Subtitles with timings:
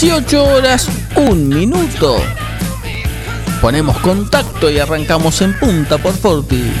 [0.00, 2.16] 18 horas, un minuto.
[3.60, 6.72] Ponemos contacto y arrancamos en punta por Forti.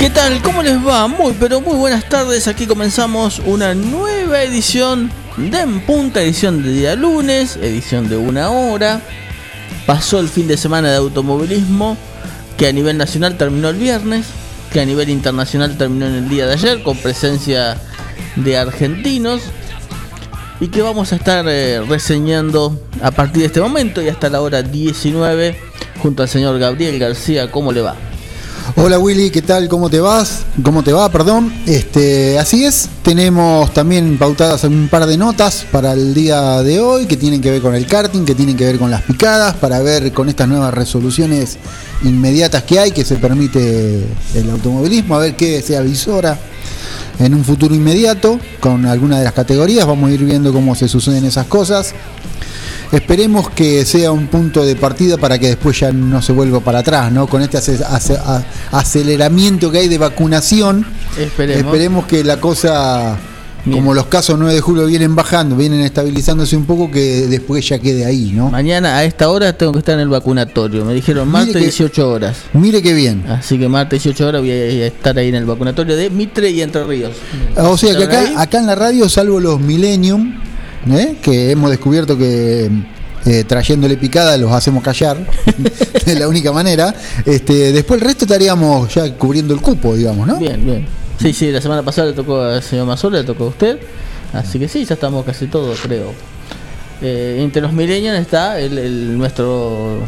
[0.00, 0.42] ¿Qué tal?
[0.42, 1.06] ¿Cómo les va?
[1.06, 2.48] Muy pero muy buenas tardes.
[2.48, 9.02] Aquí comenzamos una nueva edición de Punta, edición de día lunes, edición de una hora.
[9.84, 11.96] Pasó el fin de semana de automovilismo,
[12.56, 14.26] que a nivel nacional terminó el viernes,
[14.72, 17.76] que a nivel internacional terminó en el día de ayer, con presencia
[18.36, 19.42] de argentinos.
[20.58, 24.40] Y que vamos a estar eh, reseñando a partir de este momento y hasta la
[24.40, 25.54] hora 19
[26.00, 27.50] junto al señor Gabriel García.
[27.50, 27.94] ¿Cómo le va?
[28.74, 29.68] Hola Willy, ¿qué tal?
[29.68, 30.42] ¿Cómo te vas?
[30.62, 31.08] ¿Cómo te va?
[31.08, 31.52] Perdón.
[31.66, 37.06] Este, así es, tenemos también pautadas un par de notas para el día de hoy
[37.06, 39.78] que tienen que ver con el karting, que tienen que ver con las picadas, para
[39.80, 41.58] ver con estas nuevas resoluciones
[42.02, 46.36] inmediatas que hay que se permite el automovilismo, a ver qué se avisora
[47.20, 49.86] en un futuro inmediato con alguna de las categorías.
[49.86, 51.94] Vamos a ir viendo cómo se suceden esas cosas.
[52.92, 56.78] Esperemos que sea un punto de partida para que después ya no se vuelva para
[56.80, 57.26] atrás, ¿no?
[57.26, 57.58] Con este
[58.72, 60.86] aceleramiento que hay de vacunación,
[61.18, 61.64] Esperemos.
[61.66, 63.16] esperemos que la cosa,
[63.64, 63.78] Bien.
[63.78, 67.78] como los casos 9 de julio vienen bajando, vienen estabilizándose un poco, que después ya
[67.78, 68.50] quede ahí, ¿no?
[68.50, 70.84] Mañana a esta hora tengo que estar en el vacunatorio.
[70.84, 72.36] Me dijeron martes que- 18 horas.
[72.52, 73.24] Mire qué bien.
[73.28, 76.62] Así que martes 18 horas voy a estar ahí en el vacunatorio de Mitre y
[76.62, 77.12] Entre Ríos.
[77.56, 78.04] O sea que
[78.36, 80.34] acá en la radio, salvo los Millennium,
[80.90, 81.16] ¿eh?
[81.22, 82.70] que hemos descubierto que
[83.26, 85.16] eh, trayéndole picada los hacemos callar,
[86.06, 90.36] de la única manera, este, después el resto estaríamos ya cubriendo el cupo, digamos, ¿no?
[90.38, 90.86] Bien, bien.
[91.20, 93.78] Sí, sí, la semana pasada le tocó al señor Mazola, le tocó a usted.
[94.32, 96.12] Así que sí, ya estamos casi todos, creo.
[97.02, 100.00] Eh, entre los millennials está el, el- nuestro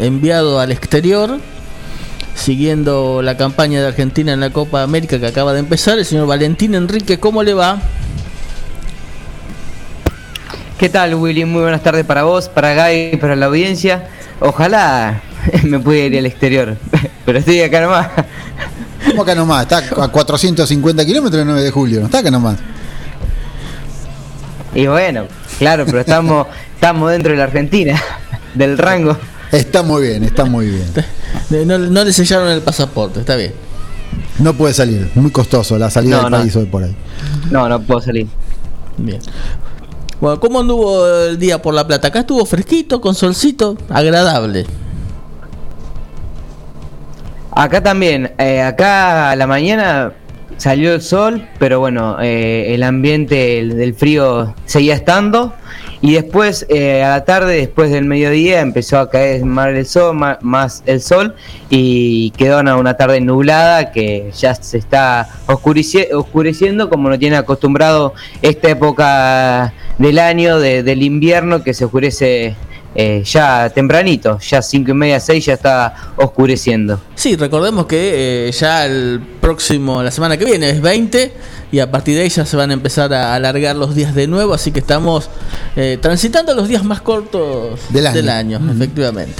[0.00, 1.38] enviado al exterior,
[2.34, 6.26] siguiendo la campaña de Argentina en la Copa América que acaba de empezar, el señor
[6.26, 7.18] Valentín Enrique.
[7.18, 7.80] ¿Cómo le va?
[10.82, 11.44] ¿Qué tal, Willy?
[11.44, 14.08] Muy buenas tardes para vos, para Guy, para la audiencia.
[14.40, 15.22] Ojalá
[15.62, 16.76] me pudiera ir al exterior,
[17.24, 18.08] pero estoy acá nomás.
[19.06, 22.58] Como acá nomás, está a 450 kilómetros el 9 de julio, no está acá nomás.
[24.74, 25.26] Y bueno,
[25.56, 28.02] claro, pero estamos, estamos dentro de la Argentina,
[28.56, 29.16] del rango.
[29.52, 30.88] Está muy bien, está muy bien.
[31.64, 33.52] No, no le sellaron el pasaporte, está bien.
[34.40, 36.38] No puede salir, muy costoso la salida No, del no.
[36.38, 36.96] país hoy por ahí.
[37.52, 38.26] No, no puedo salir.
[38.98, 39.20] Bien.
[40.22, 42.06] Bueno, ¿cómo anduvo el día por La Plata?
[42.06, 44.66] Acá estuvo fresquito, con solcito, agradable.
[47.50, 50.12] Acá también, eh, acá a la mañana
[50.58, 55.54] salió el sol, pero bueno, eh, el ambiente el- del frío seguía estando.
[56.04, 60.16] Y después, eh, a la tarde, después del mediodía, empezó a caer más el sol,
[60.16, 61.36] ma- más, el sol
[61.70, 68.14] y quedó una, tarde nublada que ya se está oscureci- oscureciendo como no tiene acostumbrado
[68.42, 72.56] esta época del año, de- del invierno, que se oscurece
[72.94, 77.00] eh, ya tempranito, ya cinco y media, seis ya está oscureciendo.
[77.14, 81.32] Sí, recordemos que eh, ya el próximo, la semana que viene es 20
[81.72, 84.26] y a partir de ahí ya se van a empezar a alargar los días de
[84.26, 85.30] nuevo, así que estamos
[85.76, 88.60] eh, transitando los días más cortos Del año.
[88.74, 89.34] efectivamente.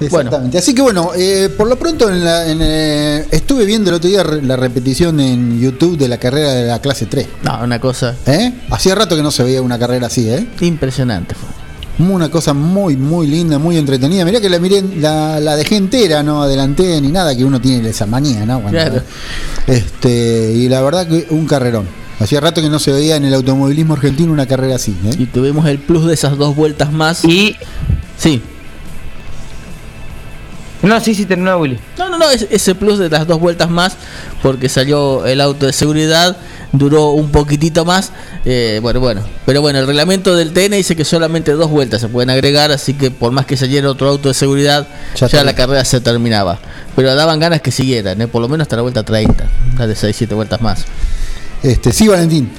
[0.00, 0.58] Bueno, Exactamente.
[0.58, 4.08] Así que bueno, eh, por lo pronto en la- en, eh, estuve viendo el otro
[4.08, 7.26] día la repetición en YouTube de la carrera de la clase 3.
[7.42, 8.52] no, una cosa ¿eh?
[8.70, 10.46] Hacía rato que no se veía una carrera así, ¿eh?
[10.60, 11.34] impresionante.
[11.34, 11.48] fue.
[11.98, 14.24] Una cosa muy, muy linda, muy entretenida.
[14.24, 17.88] Mirá que la miré, la, la dejé entera, no adelanté ni nada, que uno tiene
[17.88, 18.60] esa manía, ¿no?
[18.60, 19.02] Cuando- Claro.
[19.66, 21.86] Este, y la verdad que un carrerón.
[22.20, 25.10] Hacía rato que no se veía en el automovilismo argentino una carrera así, ¿eh?
[25.18, 27.24] Y tuvimos el plus de esas dos vueltas más.
[27.24, 27.56] Y.
[28.16, 28.42] Sí.
[30.82, 31.78] No, sí, sí, terminó Willy.
[31.98, 33.96] No, no, no, es- ese plus de las dos vueltas más,
[34.42, 36.36] porque salió el auto de seguridad,
[36.72, 38.12] duró un poquitito más.
[38.44, 42.08] eh, bueno, bueno, pero bueno, el reglamento del TN dice que solamente dos vueltas se
[42.08, 44.86] pueden agregar, así que por más que saliera otro auto de seguridad,
[45.16, 46.58] Ya la carrera se terminaba.
[46.94, 49.44] Pero daban ganas que siguieran, eh, por lo menos hasta la vuelta 30,
[49.78, 50.84] la de 6, 7 vueltas más.
[51.62, 52.50] Este, sí, Valentín.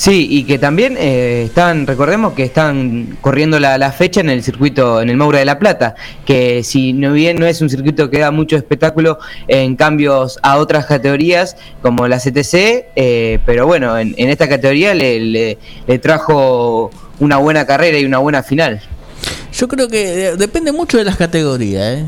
[0.00, 4.42] Sí, y que también eh, están, recordemos que están corriendo la, la fecha en el
[4.42, 5.94] circuito, en el Moura de la Plata,
[6.24, 10.56] que si no bien no es un circuito que da mucho espectáculo en cambios a
[10.56, 12.54] otras categorías como la CTC,
[12.96, 18.06] eh, pero bueno, en, en esta categoría le, le- le trajo una buena carrera y
[18.06, 18.80] una buena final.
[19.52, 21.98] Yo creo que eh, depende mucho de las categorías.
[21.98, 22.06] ¿eh?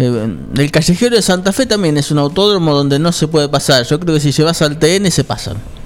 [0.00, 3.84] Eh, el callejero de Santa Fe también es un autódromo donde no se puede pasar.
[3.84, 5.77] Yo creo que si llevas al TN se pasan.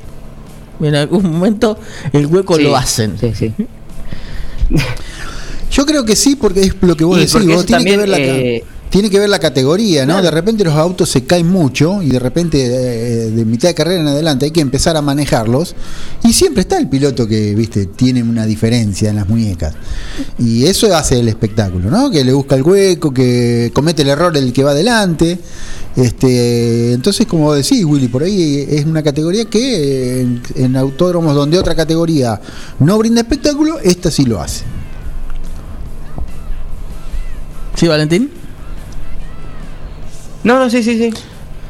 [0.83, 1.79] En algún momento
[2.13, 3.17] el hueco Sí, lo hacen.
[3.19, 3.53] Sí, sí.
[5.71, 7.47] Yo creo que sí, porque es lo que vos Y decís.
[7.55, 10.13] vos tiene, que ver la, eh, tiene que ver la categoría, ¿no?
[10.13, 10.27] Claro.
[10.27, 14.03] De repente los autos se caen mucho y de repente eh, de mitad de carrera
[14.03, 15.75] en adelante hay que empezar a manejarlos.
[16.23, 19.75] Y siempre está el piloto que, viste, tiene una diferencia en las muñecas.
[20.39, 22.11] Y eso hace el espectáculo, ¿no?
[22.11, 25.39] Que le busca el hueco, que comete el error el que va adelante.
[25.97, 31.59] Este, entonces, como decís, Willy, por ahí es una categoría que en, en autódromos donde
[31.59, 32.39] otra categoría
[32.79, 34.65] no brinda espectáculo, esta sí lo hace.
[37.75, 38.42] ¿Sí, Valentín?
[40.45, 41.13] No, no, sí, sí, sí.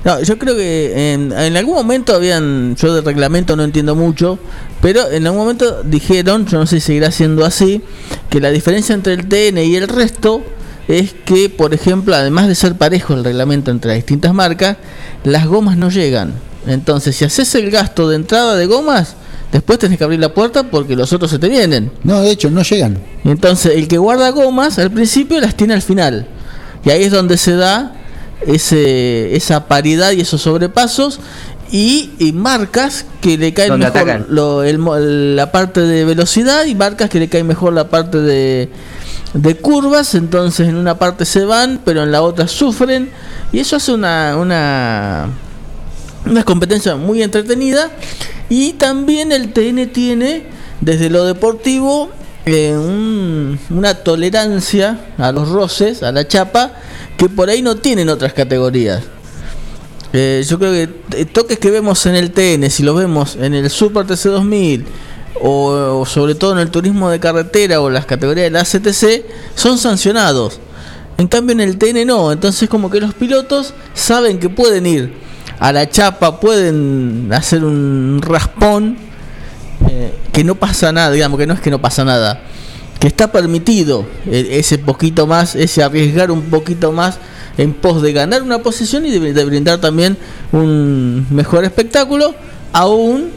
[0.04, 4.38] No, yo creo que en, en algún momento habían, yo de reglamento no entiendo mucho,
[4.80, 7.82] pero en algún momento dijeron, yo no sé si seguirá siendo así,
[8.28, 10.42] que la diferencia entre el TN y el resto
[10.88, 14.76] es que, por ejemplo, además de ser parejo el reglamento entre las distintas marcas,
[15.22, 16.34] las gomas no llegan.
[16.66, 19.14] Entonces, si haces el gasto de entrada de gomas,
[19.52, 21.92] después tenés que abrir la puerta porque los otros se te vienen.
[22.02, 22.98] No, de hecho, no llegan.
[23.24, 26.26] Entonces el que guarda gomas al principio las tiene al final.
[26.84, 27.94] Y ahí es donde se da
[28.46, 31.20] ese, esa paridad y esos sobrepasos
[31.70, 33.92] y, y marcas que le caen mejor
[34.28, 38.68] lo- el la parte de velocidad y marcas que le cae mejor la parte de,
[39.32, 40.14] de curvas.
[40.14, 43.10] Entonces en una parte se van, pero en la otra sufren.
[43.52, 45.28] Y eso hace una, una,
[46.26, 47.90] una competencia muy entretenida.
[48.50, 50.44] Y también el TN tiene,
[50.82, 52.10] desde lo deportivo,
[52.44, 56.72] eh, un- una tolerancia a los roces, a la chapa,
[57.22, 59.04] que por ahí no tienen otras categorías.
[60.12, 63.54] Eh, yo creo que eh, toques que vemos en el TN, si lo vemos en
[63.54, 64.82] el Super TC2000
[65.40, 69.24] o, o sobre todo en el turismo de carretera o las categorías de la ACTC,
[69.54, 70.58] son sancionados.
[71.16, 75.14] En cambio en el TN no, entonces como que los pilotos saben que pueden ir
[75.60, 78.96] a la chapa, pueden hacer un raspón,
[79.88, 82.42] eh, que no pasa nada, digamos que no es que no pasa nada,
[83.02, 87.18] que está permitido eh, ese poquito más, ese arriesgar un poquito más
[87.58, 90.16] en pos de ganar una posición y de brindar también
[90.52, 92.32] un mejor espectáculo,
[92.72, 93.30] aún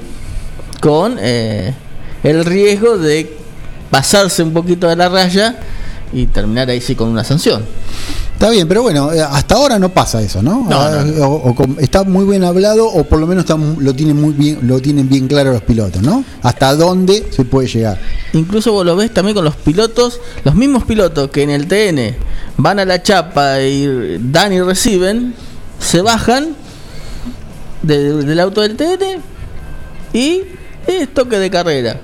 [0.82, 1.74] con eh,
[2.22, 3.38] el riesgo de
[3.90, 5.60] pasarse un poquito de la raya
[6.14, 7.66] y terminar ahí sí con una sanción.
[8.36, 10.68] Está bien, pero bueno, eh, hasta ahora no pasa eso, ¿no?
[10.70, 13.96] No, Ah, no, O, o está muy bien hablado o por lo menos está lo
[13.96, 16.24] tienen muy bien lo tienen bien claro los pilotos, ¿no?
[16.42, 17.98] Hasta dónde se puede llegar.
[18.34, 22.16] Incluso vos lo ves también con los pilotos, los mismos pilotos que en el TN
[22.58, 25.34] van a la chapa y dan y reciben,
[25.80, 26.50] se bajan
[27.84, 29.22] de- del auto del TN
[30.14, 30.42] y
[30.88, 32.02] es toque de carrera.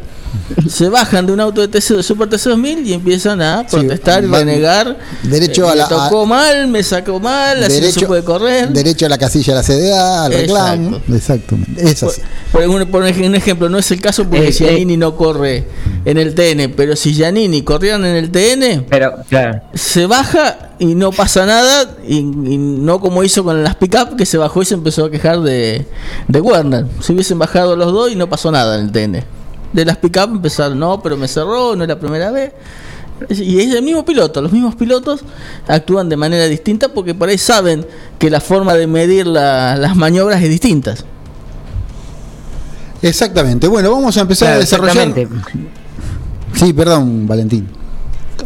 [0.69, 3.75] Se bajan de un auto de TC de Super TC 2000 y empiezan a Sí,
[3.77, 4.97] protestar y renegar.
[5.23, 8.69] derecho Eh, a me la- tocó mal, me sacó mal, así no se puede correr.
[8.69, 10.97] derecho a la casilla de la CDA, al reclamo.
[10.97, 11.13] Exacto.
[11.15, 11.89] Exactamente.
[11.91, 12.21] Es Por, así.
[12.51, 15.65] por un, por un ejemplo, no es el caso porque Eh, Giannini no corre
[16.05, 19.61] en el TN, pero si Giannini corrieran en el TN, Pero, claro.
[19.73, 24.25] se baja y no pasa nada, y, y no como hizo con las pick-up, que
[24.25, 25.85] se bajó y se empezó a quejar de,
[26.27, 26.85] de Werner.
[27.01, 29.23] Se hubiesen bajado los dos y no pasó nada en el TN.
[29.73, 32.51] De las pick-up empezaron, no, pero me cerró, no es la primera vez.
[33.29, 35.21] Y es el mismo piloto, los mismos pilotos
[35.67, 37.85] actúan de manera distinta porque por ahí saben
[38.17, 40.95] que la forma de medir la- las maniobras es distinta.
[43.01, 43.67] Exactamente.
[43.67, 44.97] Bueno, vamos a empezar Claro, a desarrollar.
[45.07, 45.27] exactamente.
[46.53, 47.67] Sí, perdón, Valentín.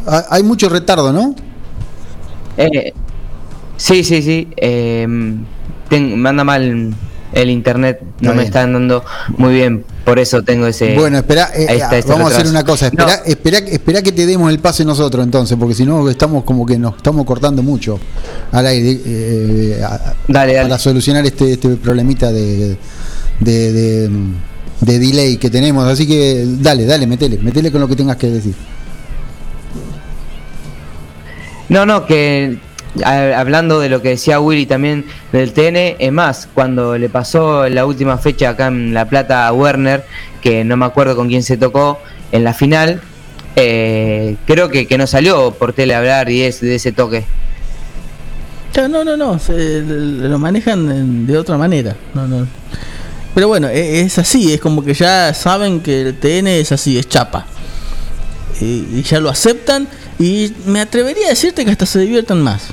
[0.05, 1.36] Ha- Hay mucho retardo, ¿no?
[2.58, 2.94] Eh,
[3.77, 4.48] sí, sí, sí.
[4.58, 6.94] eh, me anda mal
[7.34, 8.46] el internet, no Está me bien.
[8.46, 9.03] está andando
[9.38, 9.86] muy bien.
[10.05, 10.93] Por eso tengo ese.
[10.95, 13.24] bueno, espera, eh, está, eh, ese vamos a hacer una cosa, espera, No.
[13.25, 16.77] espera, espera que te demos el pase nosotros entonces, porque si no estamos como que
[16.77, 18.00] nos estamos cortando mucho
[18.51, 20.69] al aire eh, a- Dale, dale.
[20.69, 22.77] para solucionar este, este problemita de,
[23.39, 24.09] de, de-
[24.81, 28.27] de delay que tenemos, así que dale, dale, metele, metele con lo que tengas que
[28.29, 28.53] decir.
[31.69, 32.59] No, no, que
[33.03, 37.85] hablando de lo que decía Willy también del TN, es más, cuando le pasó la
[37.85, 40.05] última fecha acá en La Plata a Werner,
[40.41, 41.99] que no me acuerdo con quién se tocó
[42.31, 43.01] en la final,
[43.55, 47.25] eh, creo que, que no salió por tele hablar y es de ese toque.
[48.75, 51.95] No, no, no, se, lo manejan de otra manera.
[52.13, 52.45] No, no.
[53.33, 56.97] Pero bueno, e- es así, es como que ya saben que el TN es así,
[56.97, 57.45] es chapa.
[58.59, 59.87] Y ya lo aceptan
[60.17, 62.69] y me atrevería a decirte que hasta se diviertan más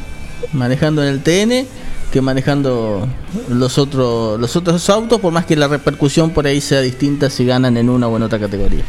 [0.52, 1.66] manejando en el TN
[2.12, 3.08] que manejando
[3.48, 7.46] los otros los otros autos, por más que la repercusión por ahí sea distinta si
[7.46, 8.84] ganan en una o en otra categoría.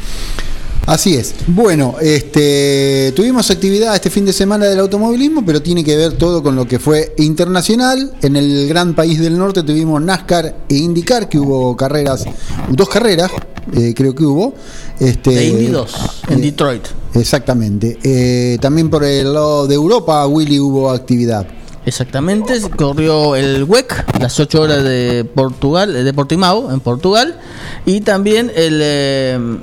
[0.86, 1.34] Así es.
[1.48, 6.44] Bueno, este, tuvimos actividad este fin de semana del automovilismo, pero tiene que ver todo
[6.44, 8.14] con lo que fue internacional.
[8.22, 12.26] En el gran país del norte tuvimos NASCAR e IndyCar, que hubo carreras,
[12.70, 13.32] dos carreras,
[13.72, 14.54] eh, creo que hubo.
[15.00, 15.96] Este, de Indy 2,
[16.30, 16.84] en eh, Detroit.
[17.16, 17.98] Exactamente.
[18.04, 21.48] Eh, también por el lado de Europa, Willy, hubo actividad.
[21.86, 27.40] Exactamente, corrió el WEC, las 8 horas de Portugal, de Portimao, en Portugal,
[27.86, 29.62] y también el,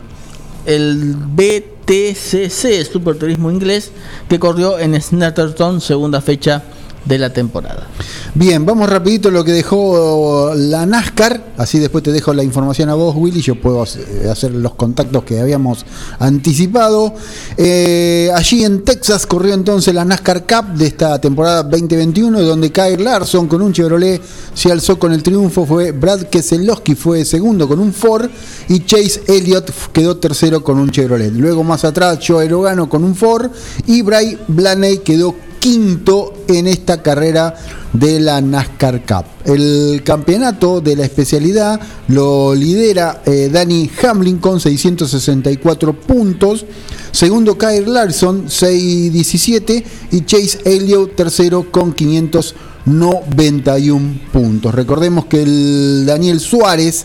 [0.66, 3.90] el BTCC, Super Turismo Inglés,
[4.28, 6.62] que corrió en Snatterton, segunda fecha
[7.04, 7.87] de la temporada.
[8.35, 12.95] Bien, vamos rapidito lo que dejó la NASCAR, así después te dejo la información a
[12.95, 15.85] vos, Willy, yo puedo hacer los contactos que habíamos
[16.19, 17.14] anticipado.
[17.57, 23.02] Eh, allí en Texas corrió entonces la NASCAR Cup de esta temporada 2021, donde Kyle
[23.02, 24.21] Larson con un Chevrolet
[24.54, 28.28] se alzó con el triunfo, fue Brad Keselowski fue segundo con un Ford
[28.69, 31.33] y Chase Elliott quedó tercero con un Chevrolet.
[31.33, 33.50] Luego más atrás Joe Rogano con un Ford
[33.87, 37.54] y Bray Blaney quedó quinto en esta carrera
[37.92, 39.26] de la NASCAR Cup.
[39.44, 46.64] El campeonato de la especialidad lo lidera eh, Danny Hamlin con 664 puntos,
[47.12, 54.74] segundo Kyle Larson 617 y Chase Elliott tercero con 591 puntos.
[54.74, 57.04] Recordemos que el Daniel Suárez,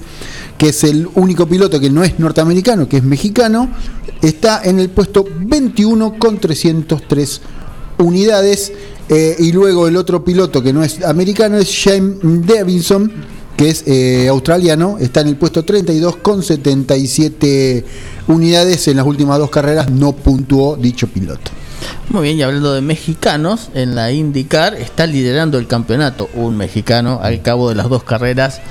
[0.58, 3.70] que es el único piloto que no es norteamericano, que es mexicano,
[4.22, 7.42] está en el puesto 21 con 303
[7.98, 8.72] unidades.
[9.08, 13.12] Eh, y luego el otro piloto que no es americano es James Davidson,
[13.56, 17.86] que es eh, australiano, está en el puesto 32 con 77
[18.28, 18.88] unidades.
[18.88, 21.52] En las últimas dos carreras no puntuó dicho piloto.
[22.10, 27.20] Muy bien, y hablando de mexicanos, en la IndyCar está liderando el campeonato un mexicano
[27.22, 28.62] al cabo de las dos carreras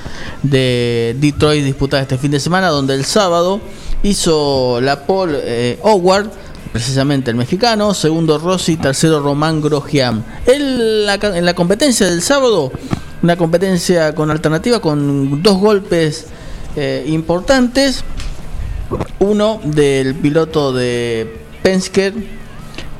[0.41, 3.59] de Detroit disputadas este fin de semana, donde el sábado
[4.03, 6.29] hizo la pole eh, Howard
[6.75, 10.25] precisamente el mexicano, segundo Rossi, tercero Román Grosjean.
[10.45, 12.69] En la, en la competencia del sábado,
[13.23, 16.25] una competencia con alternativa, con dos golpes
[16.75, 18.03] eh, importantes.
[19.19, 22.11] Uno del piloto de Penske,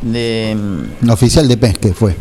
[0.02, 0.58] de...
[1.04, 2.16] Mm, oficial de Penske fue.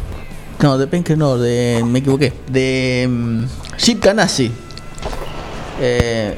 [0.60, 1.84] No, de Penske no, de...
[1.86, 2.32] me equivoqué.
[2.50, 3.46] De um,
[4.00, 4.50] Ganassi.
[5.80, 6.36] Eh,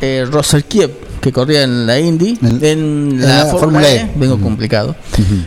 [0.00, 4.96] eh, Kiev que corría en la Indy, en, la, Fórmula E, vengo complicado,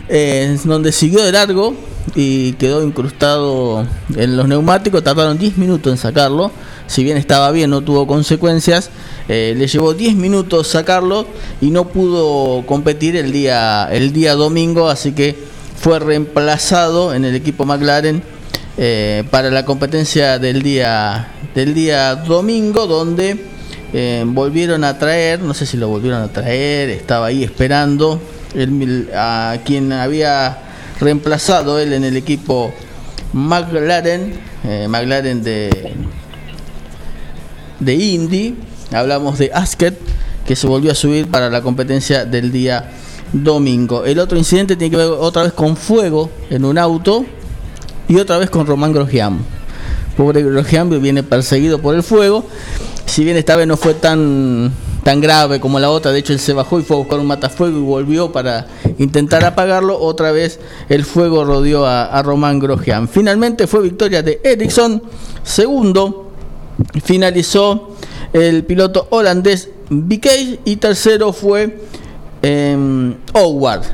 [0.08, 1.74] eh, donde siguió de largo
[2.14, 6.50] y quedó incrustado en los neumáticos, tardaron 10 minutos en sacarlo,
[6.86, 8.88] si bien estaba bien, no tuvo consecuencias,
[9.28, 11.26] eh, le llevó 10 minutos sacarlo
[11.60, 15.36] y no pudo competir el día, el día domingo, así que
[15.78, 18.22] fue reemplazado en el equipo McLaren
[18.78, 23.55] eh, para la competencia del día, del día domingo, donde
[23.92, 28.20] eh, volvieron a traer, no sé si lo volvieron a traer, estaba ahí esperando
[29.14, 30.58] a quien había
[31.00, 32.72] reemplazado él en el equipo
[33.32, 35.94] McLaren, eh, McLaren de,
[37.80, 38.56] de Indy,
[38.92, 39.98] hablamos de Asket,
[40.46, 42.90] que se volvió a subir para la competencia del día
[43.32, 44.04] domingo.
[44.04, 47.24] El otro incidente tiene que ver otra vez con fuego en un auto
[48.08, 49.38] y otra vez con Román Grosjean.
[50.16, 52.46] Pobre Grosjean viene perseguido por el fuego
[53.06, 54.72] si bien esta vez no fue tan
[55.06, 57.26] tan grave como la otra, de hecho él se bajó y fue a buscar un
[57.26, 58.66] matafuego y volvió para
[58.98, 60.58] intentar apagarlo, otra vez
[60.88, 63.06] el fuego rodeó a, Román Grosjean.
[63.08, 65.00] Finalmente fue victoria de Ericsson,
[65.44, 66.32] segundo
[67.04, 67.90] finalizó
[68.32, 70.26] el piloto holandés BK
[70.64, 71.78] y tercero fue
[72.42, 73.84] eh, Howard.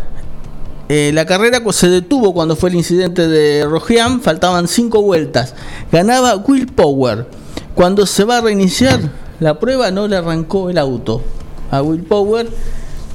[0.88, 5.54] La carrera se detuvo cuando fue el incidente de Rojean, faltaban cinco vueltas.
[5.90, 7.26] Ganaba Will Power
[7.74, 9.00] cuando se va a reiniciar
[9.40, 11.22] la prueba no le arrancó el auto
[11.70, 12.48] a Will Power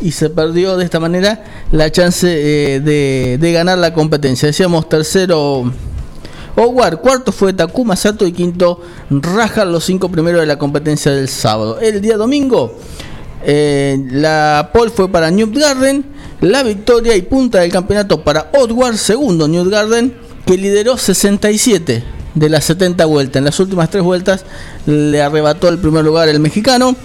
[0.01, 4.47] y se perdió de esta manera la chance eh, de, ganar la competencia.
[4.47, 5.71] Decíamos tercero
[6.55, 11.29] Howard, cuarto fue Takuma Sato y quinto Raja, los cinco primeros de la competencia del
[11.29, 11.79] sábado.
[11.79, 12.75] El día domingo
[13.43, 16.03] eh, la pole fue para Newt Garden,
[16.41, 20.13] la victoria y punta del campeonato para Odward, segundo Newt Garden,
[20.45, 23.39] que lideró 67 de las 70 vueltas.
[23.39, 24.45] En las últimas tres vueltas
[24.85, 26.95] le arrebató el primer lugar el mexicano.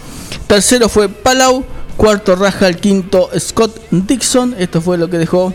[0.47, 1.65] Tercero fue Palau.
[1.97, 4.55] Cuarto raja el quinto Scott Dixon.
[4.59, 5.53] Esto fue lo que dejó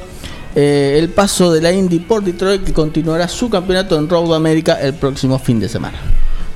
[0.55, 4.79] eh, el paso de la Indy por Detroit que continuará su campeonato en Road America
[4.81, 5.98] el próximo fin de semana.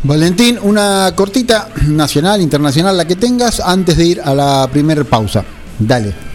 [0.04, 5.44] Valentín, una cortita nacional, internacional, la que tengas antes de ir a la primera pausa.
[5.78, 6.31] Dale.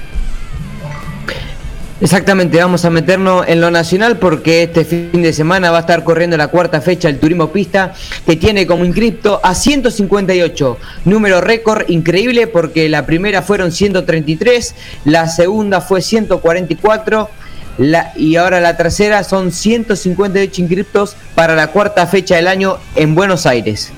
[1.99, 6.05] Exactamente, vamos a meternos en lo nacional porque este fin de semana va a estar
[6.05, 7.95] corriendo la cuarta fecha el Turismo Pista
[8.27, 10.77] que tiene como inscripto a 158,
[11.07, 14.75] número récord increíble porque la primera fueron 133,
[15.07, 17.31] la segunda fue 144
[17.79, 23.15] la, y ahora la tercera son 158 inscriptos para la cuarta fecha del año en
[23.15, 23.91] Buenos Aires.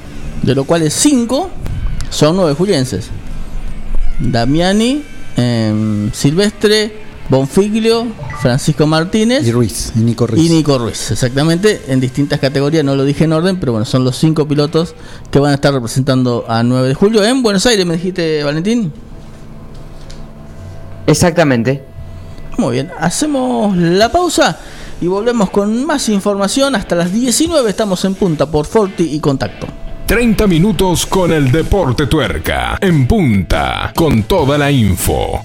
[0.43, 1.51] De lo cuales 5
[2.11, 3.09] son nueve julienses.
[4.21, 5.03] Damiani,
[5.37, 8.07] em, Silvestre, Bonfiglio,
[8.41, 10.43] Francisco Martínez Y Ruiz, y Nico Ruiz.
[10.43, 14.05] y Nico Ruiz, exactamente, en distintas categorías, no lo dije en orden, pero bueno, son
[14.05, 14.95] los cinco pilotos
[15.31, 18.93] que van a estar representando a 9 de julio en Buenos Aires, me dijiste, Valentín.
[21.07, 21.85] Exactamente.
[22.57, 24.59] Muy bien, hacemos la pausa
[25.01, 26.75] y volvemos con más información.
[26.75, 29.67] Hasta las 19 estamos en punta por Forti y Contacto.
[30.07, 32.79] 30 minutos con el deporte tuerca.
[32.81, 35.45] En punta, con toda la info.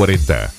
[0.01, 0.51] 2040.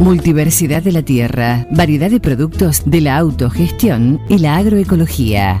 [0.00, 5.60] Multiversidad de la tierra, variedad de productos de la autogestión y la agroecología.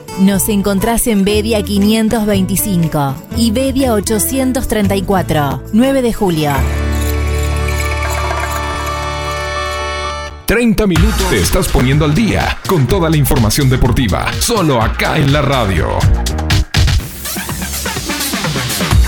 [0.19, 6.51] Nos encontrás en Bedia 525 y Bedia 834, 9 de julio.
[10.45, 15.31] 30 minutos te estás poniendo al día con toda la información deportiva, solo acá en
[15.31, 15.97] la radio.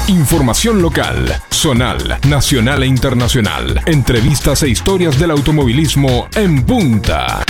[0.07, 3.81] Información local, zonal, nacional e internacional.
[3.85, 7.43] Entrevistas e historias del automovilismo en punta.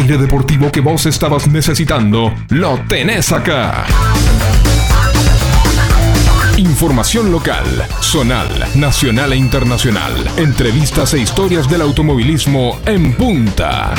[0.00, 3.84] Aire deportivo que vos estabas necesitando, lo tenés acá.
[6.56, 7.66] Información local,
[8.00, 10.12] zonal, nacional e internacional.
[10.38, 13.94] Entrevistas e historias del automovilismo en punta.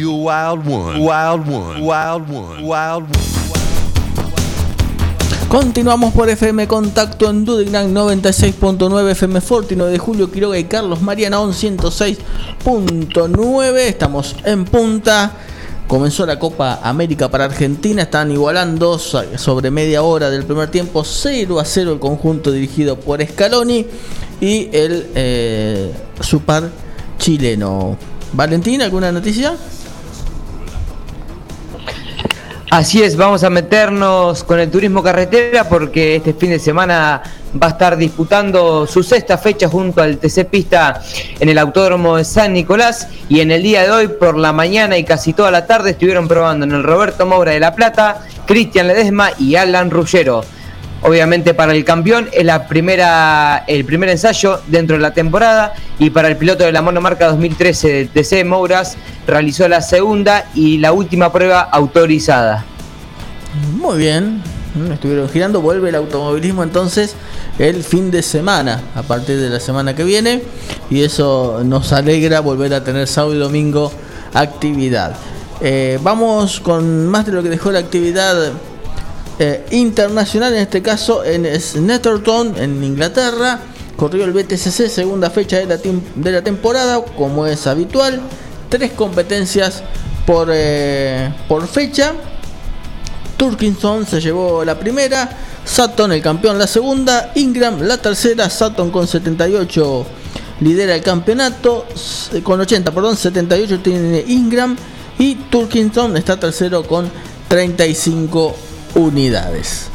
[0.00, 3.48] You wild one, wild one, wild one, wild one.
[5.48, 11.00] Continuamos por FM Contacto en Dudignan 96.9 FM Forti 9 de Julio Quiroga y Carlos
[11.00, 11.38] Mariana
[12.68, 15.32] 106.9 Estamos en punta
[15.86, 21.02] Comenzó la Copa América para Argentina Están igualando so- sobre media hora del primer tiempo
[21.02, 23.86] 0 a 0 el conjunto dirigido por Scaloni
[24.42, 26.68] Y el eh, Super
[27.18, 27.96] chileno
[28.34, 29.56] Valentín, ¿alguna noticia?
[32.70, 37.22] Así es, vamos a meternos con el turismo carretera porque este fin de semana
[37.60, 41.02] va a estar disputando su sexta fecha junto al TC Pista
[41.40, 44.98] en el Autódromo de San Nicolás y en el día de hoy por la mañana
[44.98, 48.88] y casi toda la tarde estuvieron probando en el Roberto Moura de La Plata, Cristian
[48.88, 50.44] Ledesma y Alan Ruggero.
[51.02, 56.10] Obviamente para el campeón es la primera, el primer ensayo dentro de la temporada y
[56.10, 60.92] para el piloto de la monomarca 2013 del TC Mouras realizó la segunda y la
[60.92, 62.64] última prueba autorizada.
[63.76, 64.42] Muy bien,
[64.92, 67.14] estuvieron girando, vuelve el automovilismo entonces
[67.58, 70.42] el fin de semana, a partir de la semana que viene,
[70.90, 73.92] y eso nos alegra volver a tener sábado y domingo
[74.34, 75.16] actividad.
[75.60, 78.52] Eh, vamos con más de lo que dejó la actividad
[79.38, 83.60] eh, internacional, en este caso en Snetterton, en Inglaterra.
[83.96, 88.20] Corrió el BTCC, segunda fecha de la, temporada, como es habitual.
[88.68, 89.82] Tres competencias
[90.26, 92.12] por, eh, por fecha.
[93.36, 95.28] Turkinson se llevó la primera,
[95.64, 100.06] Sutton el campeón la segunda, Ingram la tercera, Sutton con 78
[100.60, 104.76] lidera el campeonato, s- con 80, perdón, 78 tiene Ingram
[105.20, 107.08] y Turkinson está tercero con
[107.46, 108.56] 35
[108.94, 109.86] unidades.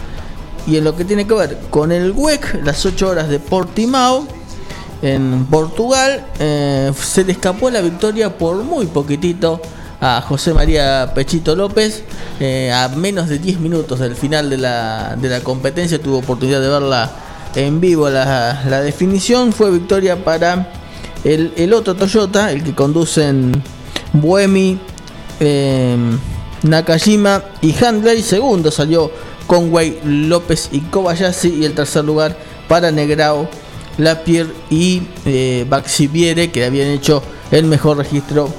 [0.66, 4.26] Y en lo que tiene que ver con el WEC, las 8 horas de Portimao
[5.02, 9.60] en Portugal, eh, se le escapó la victoria por muy poquitito
[10.00, 12.04] a José María Pechito López.
[12.40, 16.62] eh, a menos de 10 minutos del final de la, de la competencia, tuvo oportunidad
[16.62, 17.12] de verla
[17.56, 19.54] en vivo la, la definición.
[19.54, 20.72] Fue victoria para
[21.24, 23.64] el, el otro Toyota, el que conducen
[24.14, 24.80] Buemi,
[25.40, 25.98] eh,
[26.64, 28.22] Nakajima y Handley.
[28.22, 29.12] Segundo salió
[29.48, 31.50] Conway, López y Kobayashi.
[31.62, 33.48] Y el tercer lugar para Negrao,
[33.98, 37.22] Lapierre y eh, Baxiviere, que habían hecho
[37.52, 38.50] el mejor registro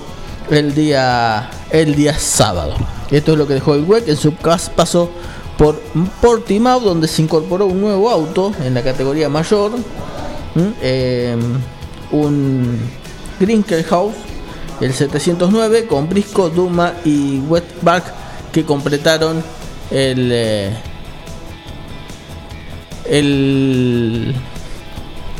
[0.51, 2.75] el día, el día sábado.
[3.11, 5.11] Esto es lo que dejó el WEC en su cas- paso
[5.59, 5.81] por
[6.21, 9.73] Portimao, donde se incorporó un nuevo auto en la categoría mayor.
[10.83, 11.37] Eh,
[12.13, 12.79] un
[13.41, 14.15] Grinkelhaus,
[14.81, 18.05] el 709, con Brisco, Duma y Westbach,
[18.53, 19.43] que completaron
[19.91, 20.73] el, eh,
[23.07, 24.35] el,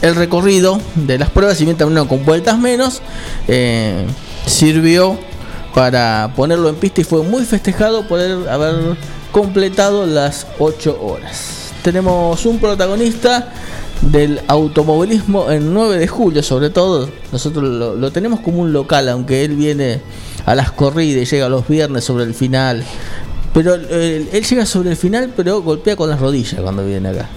[0.03, 3.03] el recorrido de las pruebas, si bien también con vueltas menos,
[3.49, 4.07] eh,
[4.47, 5.19] sirvió
[5.75, 8.97] para ponerlo en pista y fue muy festejado poder haber
[9.33, 11.73] completado las 8 horas.
[11.83, 13.53] Tenemos un protagonista
[14.11, 17.09] del automovilismo en 9 de julio, sobre todo.
[17.33, 20.01] Nosotros lo, lo tenemos como un local, aunque él viene
[20.47, 22.85] a las corridas y llega los viernes sobre el final.
[23.53, 27.29] Pero eh, él llega sobre el final, pero golpea con las rodillas cuando viene acá.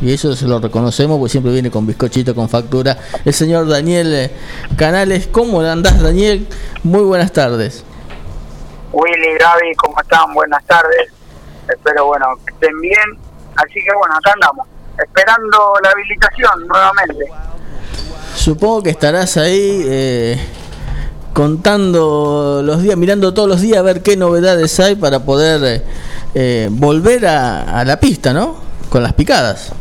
[0.00, 2.96] Y eso se lo reconocemos porque siempre viene con bizcochito, con factura.
[3.24, 4.30] El señor Daniel eh,
[4.76, 6.46] Canales, ¿cómo andás Daniel?
[6.84, 7.84] Muy buenas tardes.
[8.92, 10.32] Willy, Gaby, ¿cómo están?
[10.32, 11.12] Buenas tardes.
[11.68, 13.18] Espero, bueno, que estén bien.
[13.56, 14.66] Así que, bueno, acá andamos.
[14.98, 17.24] Esperando la habilitación nuevamente.
[18.34, 20.38] Supongo que estarás ahí eh,
[21.32, 25.84] contando los días, mirando todos los días a ver qué novedades hay para poder
[26.34, 28.56] eh, volver a, a la pista, ¿no?
[28.90, 29.72] Con las picadas.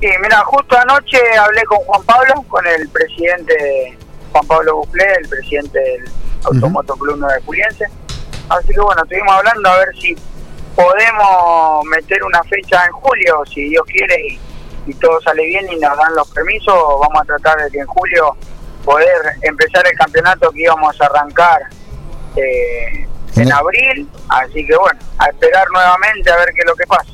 [0.00, 3.98] Sí, mira, justo anoche hablé con Juan Pablo, con el presidente
[4.30, 6.04] Juan Pablo Buclé, el presidente del
[6.44, 7.84] Automoto Club 9 Juliense.
[8.48, 10.16] Así que bueno, estuvimos hablando a ver si
[10.78, 14.40] podemos meter una fecha en julio, si Dios quiere y,
[14.86, 17.86] y todo sale bien y nos dan los permisos, vamos a tratar de que en
[17.86, 18.36] julio
[18.84, 21.62] poder empezar el campeonato que íbamos a arrancar
[22.36, 24.08] eh, en abril.
[24.28, 27.10] Así que bueno, a esperar nuevamente a ver qué es lo que pasa.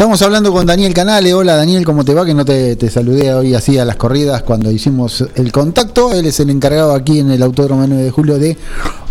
[0.00, 1.34] Estamos hablando con Daniel Canale.
[1.34, 2.24] Hola Daniel, ¿cómo te va?
[2.24, 6.14] Que no te, te saludé hoy así a las corridas cuando hicimos el contacto.
[6.14, 8.56] Él es el encargado aquí en el Autódromo 9 de Julio de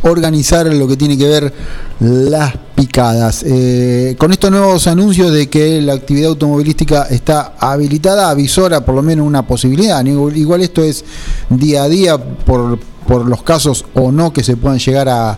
[0.01, 1.53] organizar lo que tiene que ver
[1.99, 3.43] las picadas.
[3.45, 9.03] Eh, con estos nuevos anuncios de que la actividad automovilística está habilitada, avisora por lo
[9.03, 10.03] menos una posibilidad.
[10.03, 11.05] igual esto es
[11.51, 15.35] día a día por por los casos o no que se puedan llegar a,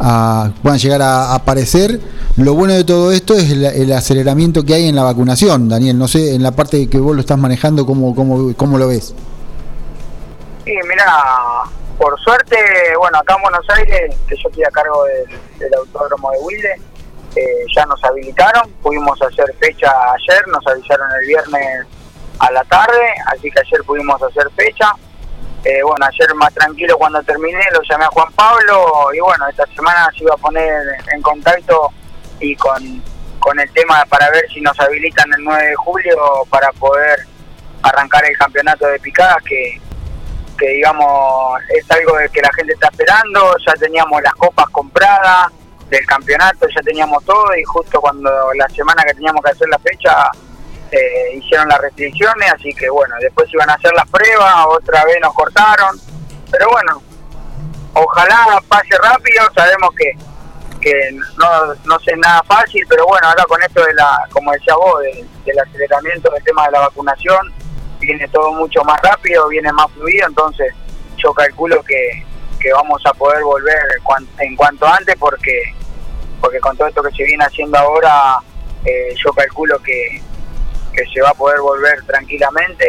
[0.00, 2.00] a- puedan llegar a aparecer.
[2.36, 5.96] Lo bueno de todo esto es el, el aceleramiento que hay en la vacunación, Daniel.
[5.96, 9.14] No sé, en la parte que vos lo estás manejando, ¿cómo, cómo, cómo lo ves?
[10.64, 11.06] Sí, mira,
[11.98, 12.56] por suerte,
[12.98, 16.74] bueno, acá en Buenos Aires, que yo estoy a cargo del, del autódromo de Wilde,
[17.36, 17.42] eh,
[17.76, 21.86] ya nos habilitaron, pudimos hacer fecha ayer, nos avisaron el viernes
[22.40, 22.98] a la tarde,
[23.32, 24.92] así que ayer pudimos hacer fecha.
[25.64, 29.64] Eh, bueno, ayer más tranquilo cuando terminé, lo llamé a Juan Pablo y bueno, esta
[29.74, 31.90] semana se iba a poner en contacto
[32.38, 33.02] y con,
[33.38, 36.18] con el tema para ver si nos habilitan el 9 de julio
[36.50, 37.18] para poder
[37.82, 39.80] arrancar el campeonato de picadas que,
[40.58, 45.50] que digamos es algo que la gente está esperando, ya teníamos las copas compradas
[45.88, 49.78] del campeonato, ya teníamos todo y justo cuando la semana que teníamos que hacer la
[49.78, 50.30] fecha
[50.96, 55.16] eh, hicieron las restricciones, así que bueno, después iban a hacer las pruebas, otra vez
[55.20, 55.98] nos cortaron,
[56.50, 57.02] pero bueno,
[57.94, 60.12] ojalá pase rápido, sabemos que
[60.80, 60.92] que
[61.38, 65.00] no, no es nada fácil, pero bueno, ahora con esto de la, como decía vos,
[65.00, 67.50] de- del aceleramiento del tema de la vacunación,
[68.00, 70.74] viene todo mucho más rápido, viene más fluido, entonces
[71.16, 72.22] yo calculo que,
[72.60, 75.74] que vamos a poder volver cuan- en cuanto antes porque
[76.42, 78.36] porque con todo esto que se viene haciendo ahora,
[78.84, 80.20] eh, yo calculo que,
[80.94, 82.84] que se va a poder volver tranquilamente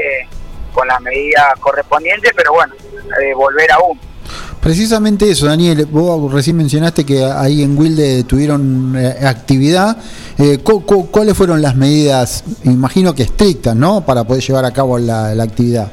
[0.73, 2.73] con las medidas correspondientes, pero bueno,
[3.21, 3.99] eh, volver aún.
[4.61, 9.95] Precisamente eso, Daniel, vos recién mencionaste que ahí en Wilde tuvieron eh, actividad.
[10.39, 14.03] Eh, cu- cu- ¿Cuáles fueron las medidas, imagino que estrictas, ¿no?
[14.03, 15.91] Para poder llevar a cabo la, la actividad.